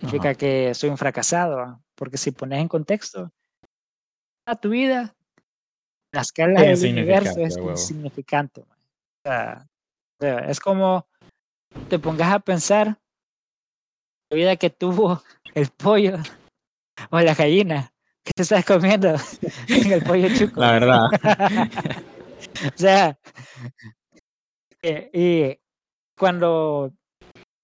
[0.00, 0.38] significa Ajá.
[0.38, 3.30] que soy un fracasado, porque si pones en contexto
[4.46, 5.14] a tu vida,
[6.12, 7.70] la escala Es del universo es huevo.
[7.72, 8.64] insignificante.
[8.64, 8.78] man.
[8.78, 9.68] O sea,
[10.18, 11.06] o sea, es como
[11.88, 12.98] te pongas a pensar
[14.30, 15.22] la vida que tuvo
[15.54, 16.16] el pollo
[17.10, 17.92] o la gallina
[18.24, 19.14] que te estás comiendo
[19.68, 20.60] en el pollo chuco.
[20.60, 21.04] La verdad.
[22.74, 23.18] o sea,
[24.82, 25.60] eh, y
[26.18, 26.92] cuando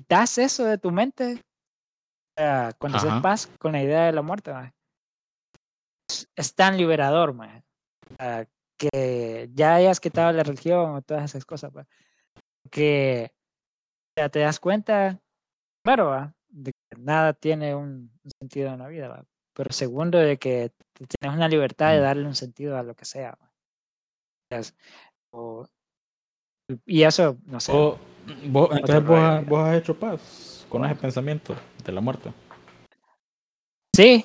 [0.08, 1.42] das eso de tu mente,
[2.38, 3.22] o haces Ajá.
[3.22, 4.72] paz con la idea de la muerte, man,
[6.36, 7.64] es, tan liberador, man,
[8.20, 8.44] o
[8.78, 11.86] que ya hayas quitado la religión o todas esas cosas, man,
[12.70, 13.32] que
[14.16, 15.18] o sea, te das cuenta,
[15.84, 19.24] claro, de que nada tiene un, un sentido en la vida,
[19.54, 22.02] pero segundo, de que tienes una libertad de Mm.
[22.02, 23.38] darle un sentido a lo que sea.
[25.32, 25.66] o-
[26.84, 27.72] y eso, no sé.
[27.72, 29.40] Vos- entonces vos, ya.
[29.40, 31.54] vos has hecho paz con ese pensamiento
[31.84, 32.32] de la muerte.
[33.94, 34.24] Sí,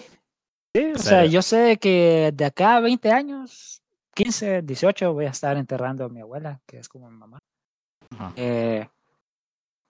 [0.76, 3.82] sí, o sea, yo sé que de acá a 20 años,
[4.14, 7.38] 15, 18, voy a estar enterrando a mi abuela, que es como mi mamá.
[8.36, 8.88] Eh,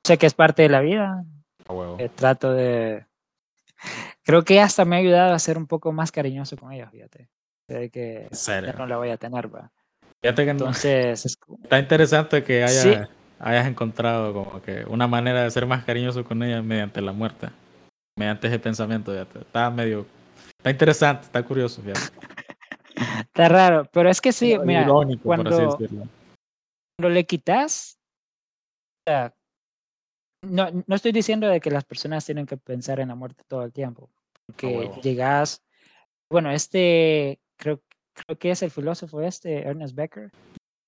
[0.06, 1.24] sé que es parte de la vida,
[1.68, 1.98] A huevo.
[2.00, 3.06] eh, trato de...
[4.24, 7.30] Creo que hasta me ha ayudado a ser un poco más cariñoso con ella, fíjate.
[7.68, 9.72] Sé que En ya no la voy a tener, va.
[10.22, 12.94] Fíjate que no- Entonces, es como- está interesante que Sí.
[13.42, 17.50] Hayas, encontrado como que una manera de ser más cariñoso con ella mediante la muerte.
[18.18, 19.12] Mediante ese pensamiento.
[19.12, 19.40] fíjate.
[19.40, 20.06] Está medio.
[20.58, 21.82] Está interesante, está curioso.
[21.82, 22.00] Fíjate.
[23.22, 26.08] está raro, pero es que sí, mira, Irónico, por así cuando, decirlo.
[26.98, 27.98] cuando le quitas,
[30.44, 33.64] no, no estoy diciendo de que las personas tienen que pensar en la muerte todo
[33.64, 34.10] el tiempo,
[34.46, 35.02] porque huevo.
[35.02, 35.64] llegas,
[36.30, 37.82] bueno, este, creo,
[38.14, 40.32] creo que es el filósofo este, Ernest Becker,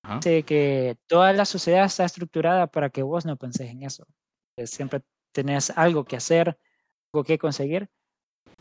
[0.04, 0.20] Ajá.
[0.20, 4.06] que toda la sociedad está estructurada para que vos no penses en eso.
[4.56, 5.00] que siempre
[5.32, 6.56] tenés algo que hacer,
[7.12, 7.88] algo que conseguir,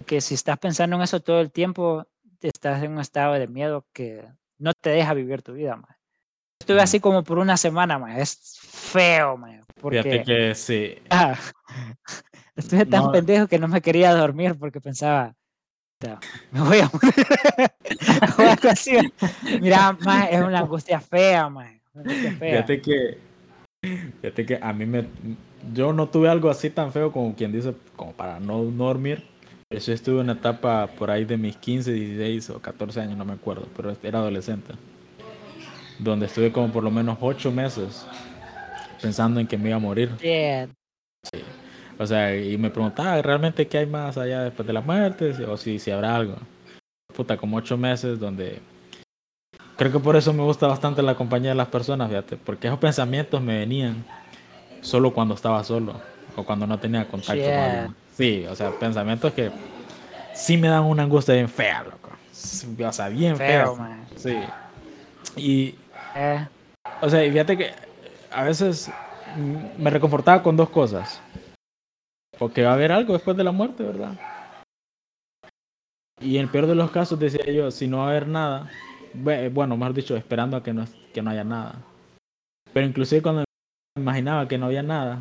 [0.08, 2.08] que si estás pensando en eso todo el tiempo,
[2.42, 4.28] estás en un estado de miedo que
[4.58, 5.96] no te deja vivir tu vida, man.
[6.60, 8.18] Estuve así como por una semana, man.
[8.20, 9.38] Es feo.
[9.38, 10.96] Fíjate Porque que sí.
[11.10, 11.38] ah,
[12.56, 13.12] estuve tan No.
[13.12, 15.36] pendejo que no me quería dormir porque pensaba,
[16.04, 16.20] "Puta,
[16.52, 18.60] me voy a morir.
[18.70, 18.98] así.
[19.62, 21.80] Mira, man, es una angustia fea, man.
[21.96, 22.52] Angustia fea.
[22.52, 23.18] Fíjate que
[24.22, 25.06] Fíjate que a mí me.
[25.74, 29.24] Yo no tuve algo así tan feo como quien dice, como para no, no dormir.
[29.70, 33.26] Yo estuve en una etapa por ahí de mis 15, 16 o 14 años, no
[33.26, 34.74] me acuerdo, pero era adolescente.
[36.00, 38.06] Donde estuve como por lo menos 8 meses
[39.02, 40.12] pensando en que me iba a morir.
[40.22, 40.70] Shit.
[42.04, 45.58] O sea, y me preguntaba realmente qué hay más allá después de la muerte o
[45.58, 46.36] si, si habrá algo.
[47.16, 48.60] Puta, como 8 meses donde
[49.76, 52.80] Creo que por eso me gusta bastante la compañía de las personas, fíjate, porque esos
[52.80, 54.06] pensamientos me venían
[54.82, 55.94] solo cuando estaba solo
[56.36, 57.66] o cuando no tenía contacto con Yeah.
[57.66, 57.96] alguien.
[58.16, 59.52] Sí, o sea, pensamientos que
[60.36, 62.12] sí me dan una angustia bien fea, loco.
[62.88, 63.64] O sea, bien fea.
[63.64, 64.06] Feo, man.
[64.16, 64.38] Sí.
[65.36, 65.76] Y,
[66.16, 66.46] Eh,
[67.02, 67.72] o sea, fíjate que
[68.32, 68.92] a veces
[69.80, 71.20] me reconfortaba con dos cosas.
[72.44, 74.20] Porque va a haber algo después de la muerte, ¿verdad?
[76.20, 78.70] Y en el peor de los casos decía yo, si no va a haber nada,
[79.14, 80.84] bue- bueno, mejor dicho, esperando a que no,
[81.14, 81.76] que no haya nada.
[82.74, 83.46] Pero inclusive cuando
[83.96, 85.20] me imaginaba que no había nada,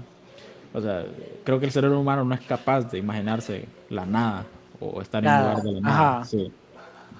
[0.74, 1.06] o sea,
[1.44, 4.44] creo que el cerebro humano no es capaz de imaginarse la nada
[4.80, 6.18] o estar en Nada, lugar de la nada.
[6.18, 6.24] ajá.
[6.24, 6.50] Sí.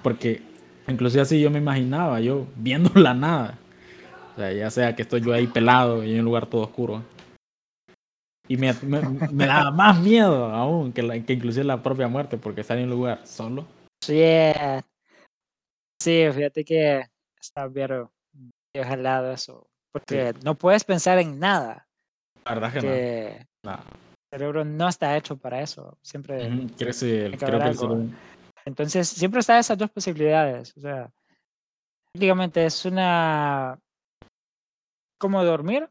[0.03, 0.41] Porque
[0.89, 3.57] inclusive así yo me imaginaba, yo viendo la nada.
[4.33, 7.03] O sea, ya sea que estoy yo ahí pelado y en un lugar todo oscuro.
[8.47, 8.99] Y me, me,
[9.31, 12.85] me daba más miedo aún que, la, que inclusive la propia muerte, porque estar en
[12.85, 13.65] un lugar solo.
[14.03, 14.83] shit.
[16.01, 17.05] Sí, fíjate que
[17.39, 18.09] está bien
[18.73, 19.67] bien jalado eso.
[19.93, 21.87] Porque no puedes pensar en nada.
[22.45, 23.71] La verdad que Que no.
[23.71, 23.77] no.
[23.77, 25.97] el cerebro no está hecho para eso.
[26.01, 26.49] Siempre.
[26.77, 28.09] Creo sí, el- que creo que
[28.65, 30.73] Entonces, siempre está esas dos posibilidades.
[30.75, 31.09] O sea,
[32.11, 33.79] prácticamente es una.
[35.17, 35.89] como dormir,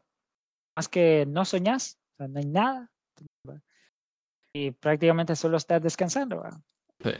[0.77, 2.89] más que no soñás, o sea, no hay nada.
[4.55, 6.43] Y prácticamente solo estás descansando.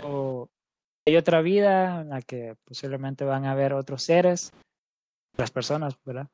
[0.04, 0.50] O
[1.08, 4.52] hay otra vida en la que posiblemente van a haber otros seres,
[5.36, 6.28] otras personas, ¿verdad?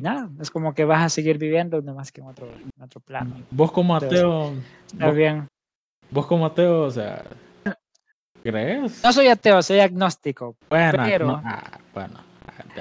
[0.00, 3.00] Y nada, es como que vas a seguir viviendo, nomás que en otro, en otro
[3.00, 3.36] plano.
[3.50, 4.52] Vos como ateo,
[4.86, 5.48] Está vos, bien.
[6.10, 7.24] vos como ateo, o sea,
[8.42, 9.02] ¿crees?
[9.04, 12.20] No soy ateo, soy agnóstico, Bueno, pero- ah, bueno,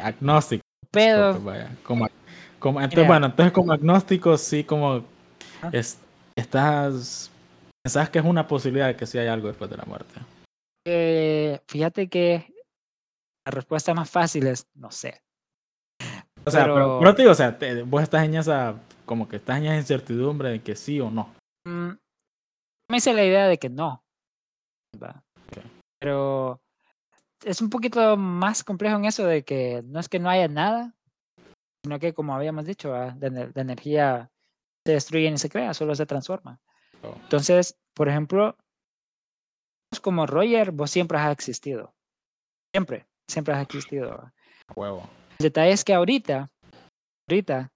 [0.02, 2.08] agnóstico, pero pues, vaya, como,
[2.66, 5.04] como, entonces, bueno, entonces como agnóstico sí como
[5.62, 5.70] Ah.
[5.72, 6.00] es-
[6.36, 7.30] estás,
[7.84, 10.16] pensás que es una posibilidad de que sí hay algo después de la muerte.
[10.88, 12.52] eh, fíjate que
[13.46, 15.22] la respuesta más fácil es no sé.
[16.44, 19.28] O sea, pero, Pero- pero te digo, o sea, te- vos estás en esa, como
[19.28, 21.34] que estás en esa incertidumbre de que sí o no.
[21.68, 21.92] Mm,
[22.90, 24.04] me hice la idea de que no.
[25.02, 25.24] ¿va?
[25.52, 25.64] Ok.
[26.00, 26.60] Pero
[27.44, 30.94] es un poquito más complejo en eso de que no es que no haya nada,
[31.86, 34.32] sino que como habíamos dicho, la, ener- la energía
[34.84, 36.60] se destruye ni se crea, solo se transforma.
[37.04, 37.14] Oh.
[37.22, 38.58] Entonces, por ejemplo,
[40.02, 41.94] como Roger, vos siempre has existido.
[42.74, 44.32] Siempre, siempre has existido.
[44.76, 45.04] El
[45.38, 46.50] detalle es que ahorita,
[47.30, 47.72] ahorita,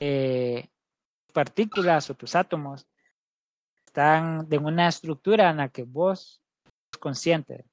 [0.00, 0.66] eh,
[1.34, 2.88] partículas o tus átomos
[3.84, 6.40] están en una estructura en la que vos
[6.90, 7.66] sos consciente,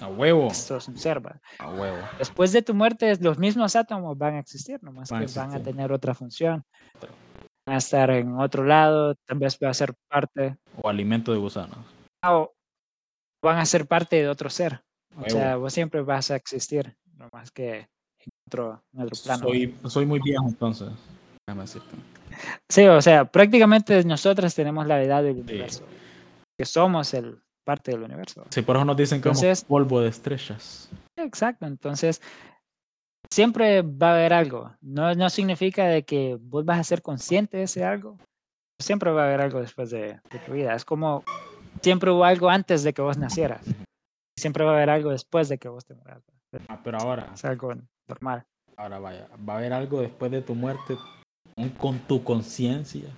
[0.00, 0.52] A huevo.
[0.54, 1.24] sos un ser.
[1.24, 1.40] ¿va?
[1.58, 1.98] A huevo.
[2.18, 5.62] Después de tu muerte, los mismos átomos van a existir, nomás Van que van a
[5.62, 6.64] tener otra función.
[7.66, 11.38] Van a estar en otro lado, tal vez va a ser parte, O alimento de
[11.38, 11.78] gusanos.
[12.24, 12.52] o
[13.42, 14.82] van a ser parte de otro ser.
[15.16, 19.42] O sea, vos siempre vas a existir, nomás que en otro, en otro plano.
[19.42, 20.88] Soy, soy muy viejo entonces.
[22.68, 25.84] Sí, o sea, prácticamente nosotros tenemos la edad del universo,
[26.58, 28.44] que somos el parte del universo.
[28.50, 30.90] Sí, por eso nos dicen que somos Entonces- polvo de estrellas.
[31.16, 32.20] Exacto, entonces
[33.30, 34.72] siempre va a haber algo.
[34.80, 38.18] No, no significa de que vos vas a ser consciente de ese algo.
[38.80, 40.74] Siempre va a haber algo después de, de tu vida.
[40.74, 41.22] Es como
[41.82, 43.64] siempre hubo algo antes de que vos nacieras.
[44.38, 46.22] Siempre va a haber algo después de que vos te mueras.
[46.68, 47.72] Ah, pero ahora, Es algo
[48.08, 48.44] normal.
[48.76, 50.96] ahora vaya, va a haber algo después de tu muerte
[51.78, 53.08] con tu conciencia.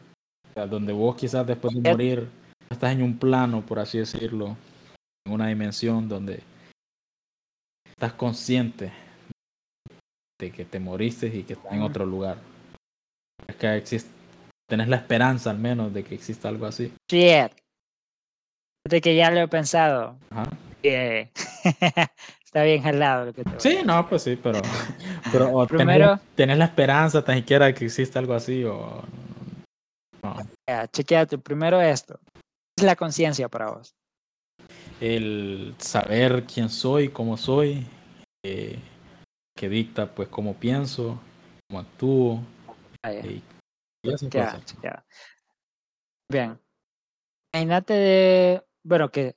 [0.50, 2.28] O sea, donde vos quizás después de morir
[2.72, 4.56] estás en un plano, por así decirlo,
[5.26, 6.42] en una dimensión donde
[7.88, 8.92] estás consciente
[10.40, 12.36] de que te moriste y que estás en otro lugar.
[13.46, 14.10] Es que existe,
[14.68, 16.92] tenés la esperanza al menos de que exista algo así.
[17.10, 17.52] Shit.
[18.88, 20.16] De que ya lo he pensado.
[20.30, 20.50] Ajá.
[20.82, 21.30] Eh,
[22.44, 24.60] Está bien jalado lo que te Sí, no, pues sí, pero,
[25.30, 29.02] pero o Primero- tenés la esperanza tan siquiera de que exista algo así o
[30.22, 30.36] no.
[30.68, 32.18] Ya, chequeate primero esto.
[32.76, 33.94] ¿Qué es la conciencia para vos?
[35.02, 37.84] el saber quién soy, cómo soy,
[38.44, 38.78] eh,
[39.56, 41.18] que dicta pues cómo pienso,
[41.68, 42.40] cómo actúo
[43.04, 43.26] Vaya.
[43.26, 43.42] y,
[44.04, 44.64] y Chequea, cosas.
[44.64, 45.04] chequea.
[46.30, 46.60] Bien.
[47.52, 49.34] Imagínate de, bueno, que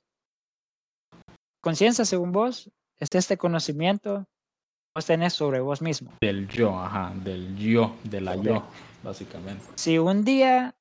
[1.60, 6.12] conciencia según vos es este conocimiento que vos tenés sobre vos mismo.
[6.20, 8.64] Del yo, ajá, del yo, de la yo.
[9.02, 9.64] Básicamente.
[9.74, 10.76] Si un día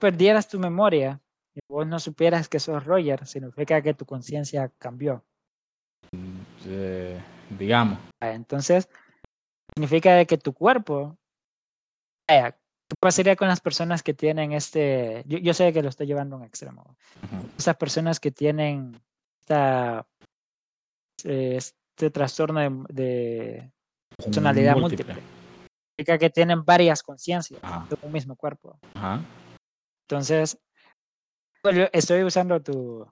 [0.00, 1.20] perdieras tu memoria
[1.68, 5.24] y vos no supieras que sos Roger, significa que tu conciencia cambió.
[6.66, 7.98] Eh, digamos.
[8.20, 8.88] Ah, Entonces,
[9.74, 11.16] significa que tu cuerpo,
[12.28, 16.06] vaya, ¿qué pasaría con las personas que tienen este, yo, yo sé que lo estoy
[16.06, 17.48] llevando a un extremo, Ujú.
[17.58, 19.00] esas personas que tienen
[19.40, 20.06] esta,
[21.24, 23.72] eh, este trastorno de, de
[24.18, 25.14] personalidad múltiple.
[25.96, 28.78] significa que tienen varias conciencias de un mismo cuerpo.
[28.94, 29.20] ajá,
[30.08, 30.58] Entonces,
[31.92, 33.06] estoy usando tu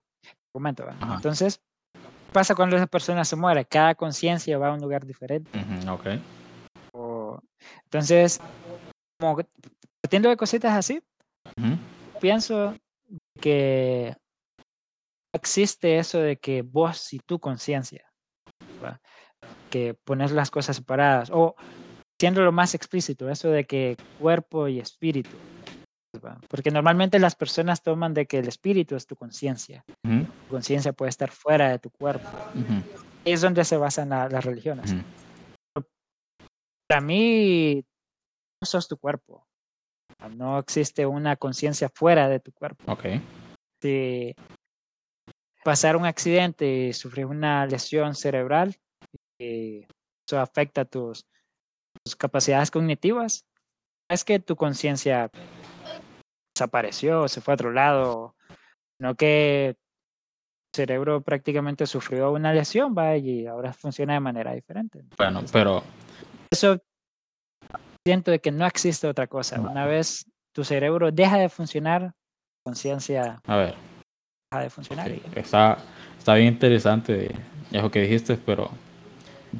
[0.53, 0.84] argumento.
[0.88, 1.14] Ajá.
[1.16, 1.61] Entonces,
[1.92, 3.64] ¿qué pasa cuando esa persona se muere?
[3.64, 5.51] Cada conciencia va a un lugar diferente.
[5.59, 6.07] ujú, ok.
[6.92, 7.40] o-
[7.84, 8.40] Entonces,
[9.20, 9.38] como
[10.01, 11.03] partiendo de cositas así,
[11.57, 11.76] ujú,
[12.20, 12.74] pienso
[13.40, 14.16] que
[15.34, 18.11] existe eso de que vos y tu conciencia,
[19.70, 21.55] que pones las cosas separadas, o
[22.18, 25.36] siendo lo más explícito, eso de que cuerpo y espíritu.
[26.48, 31.10] Porque normalmente las personas toman de que el espíritu es tu conciencia, tu conciencia puede
[31.10, 32.28] estar fuera de tu cuerpo.
[33.24, 34.94] Es donde se basan la- las religiones.
[36.88, 37.84] Para mí,
[38.62, 39.46] no sos tu cuerpo.
[40.30, 42.90] No existe una conciencia fuera de tu cuerpo.
[42.90, 43.04] Ok.
[43.82, 44.34] Si
[45.64, 48.74] pasar un accidente y sufrir una lesión cerebral,
[49.38, 49.86] y
[50.26, 51.24] eso afecta tus,
[52.04, 53.44] tus capacidades cognitivas,
[54.10, 55.30] es que tu conciencia
[56.59, 58.34] desapareció, se fue a otro lado,
[59.00, 59.76] no que
[60.72, 65.04] tu cerebro prácticamente sufrió una lesión, va, y ahora funciona de manera diferente.
[65.16, 65.82] Bueno, pero
[66.50, 66.78] eso
[68.04, 69.61] siento de que no existe otra cosa.
[69.61, 72.12] Una vez tu cerebro deja de funcionar,
[72.64, 73.74] conciencia a ver.
[74.50, 75.11] deja de funcionar.
[75.11, 75.78] y- Está,
[76.18, 77.30] está bien interesante
[77.70, 78.70] eso que dijiste, pero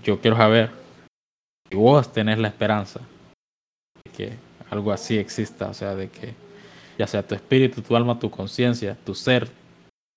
[0.03, 0.71] yo quiero saber
[1.71, 3.01] si vos tenés la esperanza
[4.05, 4.33] de que
[4.71, 6.35] algo así exista, o sea, de que
[6.99, 9.49] ya sea tu espíritu, tu alma, tu conciencia, tu ser,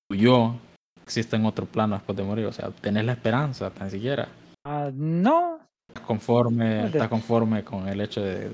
[0.09, 0.55] tu yo,
[1.03, 4.27] exista en otro plano después de morir, o sea, tenés la esperanza tan siquiera.
[4.65, 8.51] Ah, no, ¿Estás conforme, estás conforme con el hecho de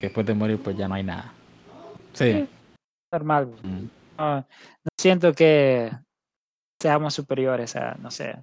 [0.00, 1.32] que después de morir pues ya no hay nada.
[2.12, 2.32] Sí.
[2.32, 2.48] Sí.
[3.12, 3.48] normal.
[3.62, 3.86] Mm.
[4.18, 4.44] No, no
[4.98, 5.90] siento que
[6.80, 8.36] seamos superiores a, no sé,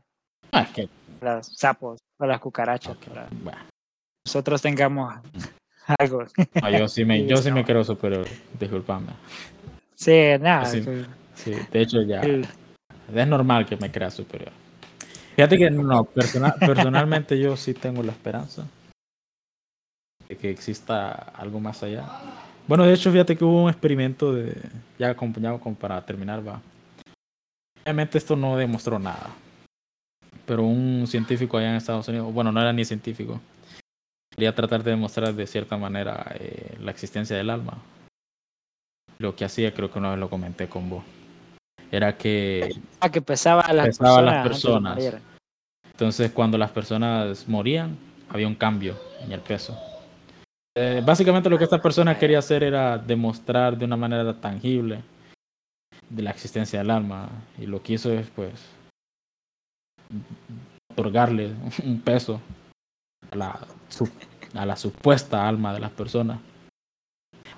[0.51, 0.89] Ah, es que,
[1.21, 2.95] a los sapos, a las cucarachas.
[3.43, 3.57] bueno.
[4.25, 5.15] nosotros tengamos
[5.99, 6.25] algo.
[6.61, 8.25] No, yo sí me, yo sí me creo superior,
[8.59, 9.07] disculpame.
[9.95, 10.65] Sí, nada.
[10.65, 11.51] Sí.
[11.71, 14.51] de hecho ya es normal que me crea superior.
[15.35, 18.67] Fíjate que no, persona- personalmente yo sí tengo la esperanza
[20.29, 22.05] de que exista algo más allá.
[22.67, 24.55] Bueno, de hecho, fíjate que hubo un experimento de,
[24.97, 26.61] ya acompañado como para terminar, va.
[27.83, 29.27] Obviamente esto no demostró nada,
[30.45, 33.41] pero un científico allá en Estados Unidos, bueno, no era ni científico,
[34.35, 37.77] quería tratar de demostrar de cierta manera eh, la existencia del alma.
[39.19, 41.03] Lo que hacía, creo que una vez lo comenté con vos,
[41.91, 44.93] era que ah, que pesaba a las Pesaba a las personas.
[44.93, 45.19] antes de.
[45.91, 47.97] Entonces, cuando las personas morían,
[48.29, 49.77] había un cambio en el peso.
[50.75, 55.03] Eh, básicamente lo que esta persona quería hacer era demostrar de una manera tangible
[56.09, 57.29] de la existencia del alma.
[57.59, 58.53] Y lo que hizo es, pues,
[60.91, 61.51] otorgarle
[61.83, 62.41] un peso
[63.29, 63.59] a la,
[63.93, 64.09] su-
[64.53, 66.39] a la supuesta alma de las personas.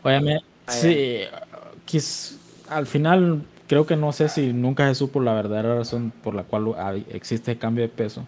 [0.03, 1.21] Obviamente, sí,
[1.85, 2.37] quis-
[2.69, 6.43] al final creo que no sé si nunca se supo la verdadera razón por la
[6.43, 8.25] cual hay- existe el cambio de peso.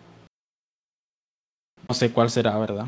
[1.88, 2.88] No sé cuál será, ¿verdad?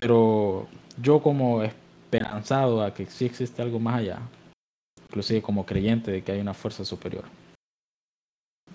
[0.00, 0.66] Pero
[1.00, 4.18] yo como esperanzado a que sí existe algo más allá,
[5.08, 7.24] inclusive como creyente de que hay una fuerza superior,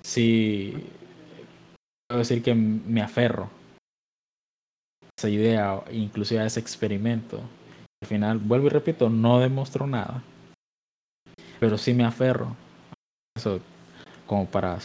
[0.02, 0.74] sí
[2.08, 3.50] puedo decir que me aferro
[5.22, 7.42] esa idea, inclusive a ese experimento.
[8.02, 10.24] Al final, vuelvo y repito, no demostró nada,
[11.60, 12.56] pero sí me aferro
[13.38, 13.60] eso
[14.26, 14.80] como para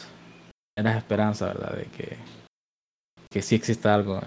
[0.76, 1.74] tener esperanza, ¿verdad?
[1.76, 2.18] De que,
[3.30, 4.20] que sí existe algo.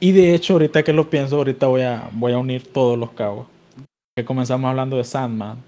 [0.00, 3.12] Y de hecho, ahorita que lo pienso, ahorita voy a, voy a unir todos los
[3.12, 3.46] cabos.
[4.16, 5.62] Que comenzamos hablando de Sandman.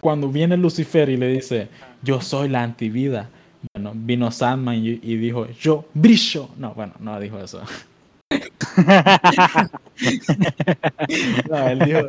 [0.00, 1.68] Cuando viene Lucifer y le dice,
[2.02, 3.30] yo soy la antivida.
[3.72, 6.48] Bueno, vino Sandman y, y dijo, yo brillo.
[6.58, 7.62] No, bueno, no dijo eso.
[11.48, 12.00] No, él dijo,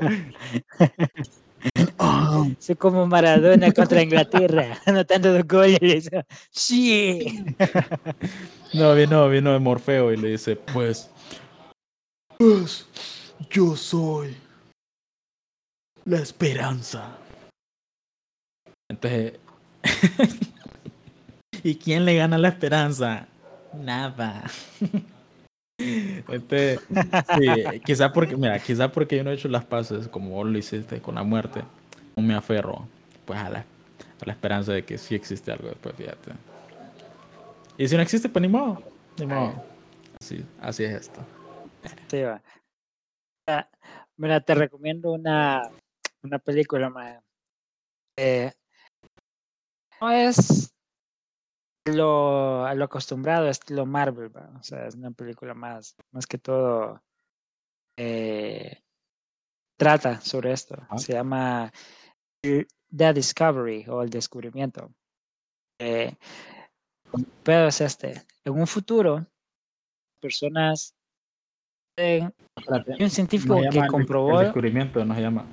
[2.59, 5.79] Soy como Maradona contra Inglaterra, anotando dos goles.
[5.81, 7.45] y dice, Sí.
[8.73, 11.09] No, vino, vino de Morfeo y le dice, pues,
[12.37, 12.87] pues,
[13.49, 14.35] yo soy
[16.05, 17.17] la esperanza.
[18.89, 19.33] Entonces,
[21.65, 23.27] ¿y quién le gana la esperanza?
[23.73, 24.43] Nada.
[25.77, 26.79] Este,
[27.37, 30.57] sí, quizá porque, mira, quizá porque yo no he hecho las paces como vos lo
[30.57, 31.63] hiciste con la muerte,
[32.15, 32.87] no me aferro
[33.25, 36.33] pues a la, a la esperanza de que sí existe algo después, fíjate.
[37.77, 38.81] Y si no existe, pues ni modo,
[39.17, 39.65] ni modo.
[40.21, 41.19] Así, así es esto.
[42.07, 42.41] Sí, va.
[43.47, 43.67] Ah,
[44.17, 45.69] Mira, te recomiendo una,
[46.21, 47.21] una película, ma.
[48.17, 48.51] Eh,
[49.99, 50.74] no es
[51.85, 54.51] lo, a lo acostumbrado, es lo Marvel, va.
[54.59, 57.01] O sea, es una película más, más que todo
[57.97, 58.81] eh,
[59.77, 60.75] trata sobre esto.
[60.97, 61.71] Se llama
[62.43, 64.91] el- The Discovery o El Descubrimiento.
[65.79, 66.15] Eh,
[67.43, 68.23] pero es este.
[68.43, 69.25] En un futuro,
[70.21, 70.95] personas
[71.97, 74.39] Espérate, hay un científico que comprobó.
[74.39, 75.45] El descubrimiento no se llama.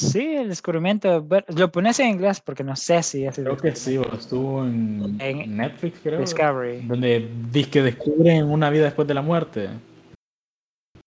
[0.00, 1.26] Sí, el descubrimiento.
[1.48, 5.20] Lo pones en inglés porque no sé si es el Creo que sí, estuvo en,
[5.20, 6.20] En- Netflix, creo.
[6.20, 6.86] Discovery.
[6.86, 9.68] Donde dice que descubren una vida después de la muerte.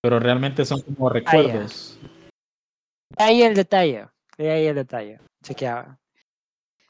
[0.02, 1.98] Pero realmente son como Ah, recuerdos.
[3.18, 4.08] Ahí el detalle.
[4.38, 5.20] Ahí el detalle.
[5.44, 5.98] Chequeaba.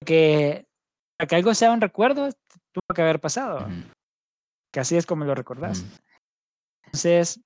[0.05, 0.65] Que
[1.17, 2.29] para que algo sea un recuerdo,
[2.73, 3.59] tuvo que haber pasado.
[3.59, 3.71] Ujú,
[4.73, 5.79] Que así es como lo recordás.
[5.81, 5.89] ujú.
[6.87, 7.39] Entonces,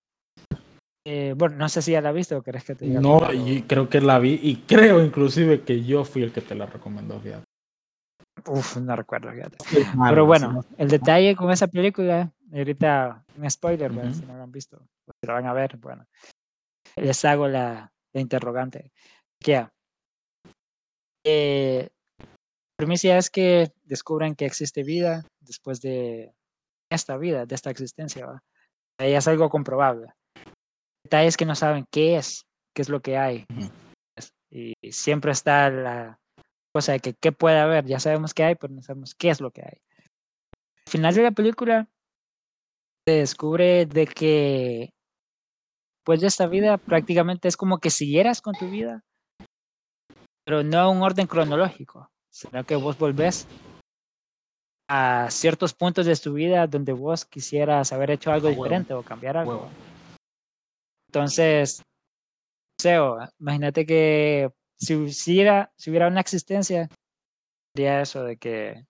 [1.09, 2.99] eh, bueno, no sé si ya la viste o querés que te diga.
[2.99, 6.53] No, y creo que la vi y creo inclusive que yo fui el que te
[6.53, 7.45] la recomendó, fíjate.
[8.45, 9.57] Uf, no recuerdo, fíjate.
[9.71, 13.89] Pero no, bueno, el detalle con esa película, ahorita un spoiler.
[13.89, 14.13] Ujú.
[14.15, 14.85] si no lo han visto,
[15.21, 16.05] si lo van a ver, bueno,
[16.97, 18.91] les hago la, la interrogante.
[19.41, 19.65] ¿Qué?
[21.25, 21.87] Eh,
[22.19, 26.33] la primicia es que descubren que existe vida después de
[26.91, 28.25] esta vida, de esta existencia.
[28.25, 28.43] ¿va?
[28.99, 30.11] Ahí es algo comprobable.
[31.07, 32.45] El detalle es que no saben qué es,
[32.75, 33.45] qué es lo que hay.
[34.51, 36.19] Y siempre está la
[36.73, 37.85] cosa de que qué puede haber.
[37.85, 39.81] Ya sabemos qué hay, pero no sabemos qué es lo que hay.
[40.85, 41.87] Al final de la película
[43.07, 44.89] se descubre de que
[46.01, 49.05] después de esta vida prácticamente es como que siguieras con tu vida,
[50.45, 53.47] pero no a un orden cronológico, sino que vos volvés
[54.89, 59.37] a ciertos puntos de tu vida donde vos quisieras haber hecho algo diferente o cambiar
[59.37, 59.69] algo.
[61.09, 61.81] Entonces,
[62.79, 66.89] Seo, imagínate que si hubiera, si hubiera una existencia,
[67.75, 68.85] sería eso de que,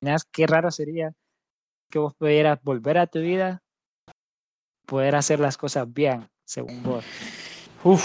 [0.00, 1.12] imaginas qué raro sería
[1.90, 3.60] que vos pudieras volver a tu vida,
[4.86, 7.04] poder hacer las cosas bien, según vos.
[7.84, 8.04] Uf,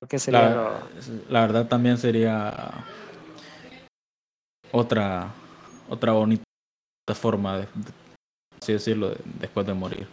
[0.00, 0.88] Porque sería la, lo-
[1.28, 2.84] la verdad también sería
[4.72, 5.32] otra
[5.88, 6.42] otra bonita
[7.14, 7.92] forma de, de-
[8.60, 10.08] así decirlo de- después de morir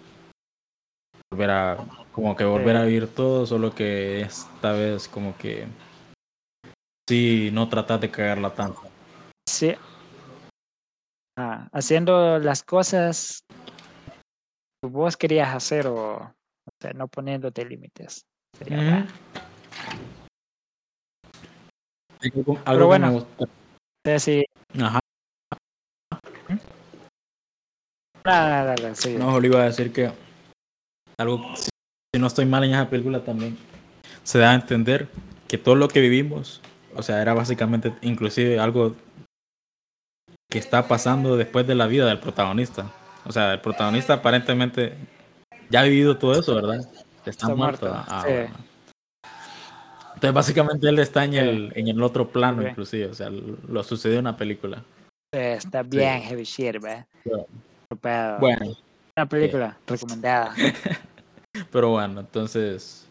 [1.31, 1.77] volver a
[2.11, 5.65] como que volver a vivir todo solo que esta vez como que
[7.09, 8.81] sí no tratar de cagarla tanto
[9.49, 9.75] Sí.
[11.37, 13.43] Ah, haciendo las cosas
[14.81, 16.33] que vos querías hacer o, o
[16.81, 18.21] sea, no poniéndote límites.
[18.57, 19.07] Sería
[22.21, 23.07] Algo- algo Pero bueno.
[23.07, 24.45] me gusta- sí,
[24.79, 24.99] Ajá.
[28.23, 29.15] nada, nada, nada, sí.
[29.17, 30.11] No, le iba a decir que
[31.21, 33.57] algo, si no estoy mal en esa película también,
[34.23, 35.07] se da a entender
[35.47, 36.61] que todo lo que vivimos,
[36.95, 38.95] o sea, era básicamente inclusive algo
[40.49, 42.91] que está pasando después de la vida del protagonista.
[43.25, 44.93] O sea, el protagonista aparentemente
[45.69, 46.79] ya ha vivido todo eso, ¿verdad?
[46.79, 47.87] Está, Está muerto.
[47.87, 48.33] muerto, Ah, sí.
[48.33, 48.55] bueno.
[50.15, 51.37] Entonces, básicamente él está en Sí.
[51.37, 52.69] el, en el otro plano, Ok.
[52.69, 53.05] inclusive.
[53.07, 54.83] O sea, lo sucedió en una película.
[55.33, 57.05] Sí, está bien heavy shit, ¿ve?
[58.39, 58.75] Bueno.
[59.17, 60.53] Una película recomendada.
[61.71, 63.05] Pero bueno, entonces.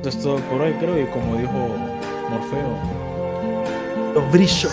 [0.00, 1.00] Eso es todo por hoy, creo.
[1.00, 1.52] Y como dijo
[2.30, 2.78] Morfeo.
[4.14, 4.68] Los brillo.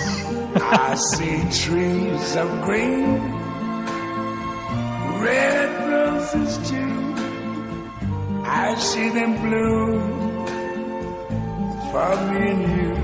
[0.56, 3.22] I see trees of green,
[5.22, 7.16] red roses too.
[8.44, 10.00] I see them blue
[11.92, 12.96] for me and you.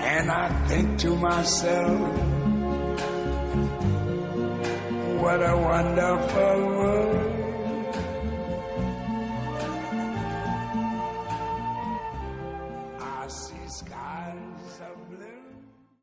[0.00, 1.98] And I think to myself,
[5.20, 7.27] what a wonderful world.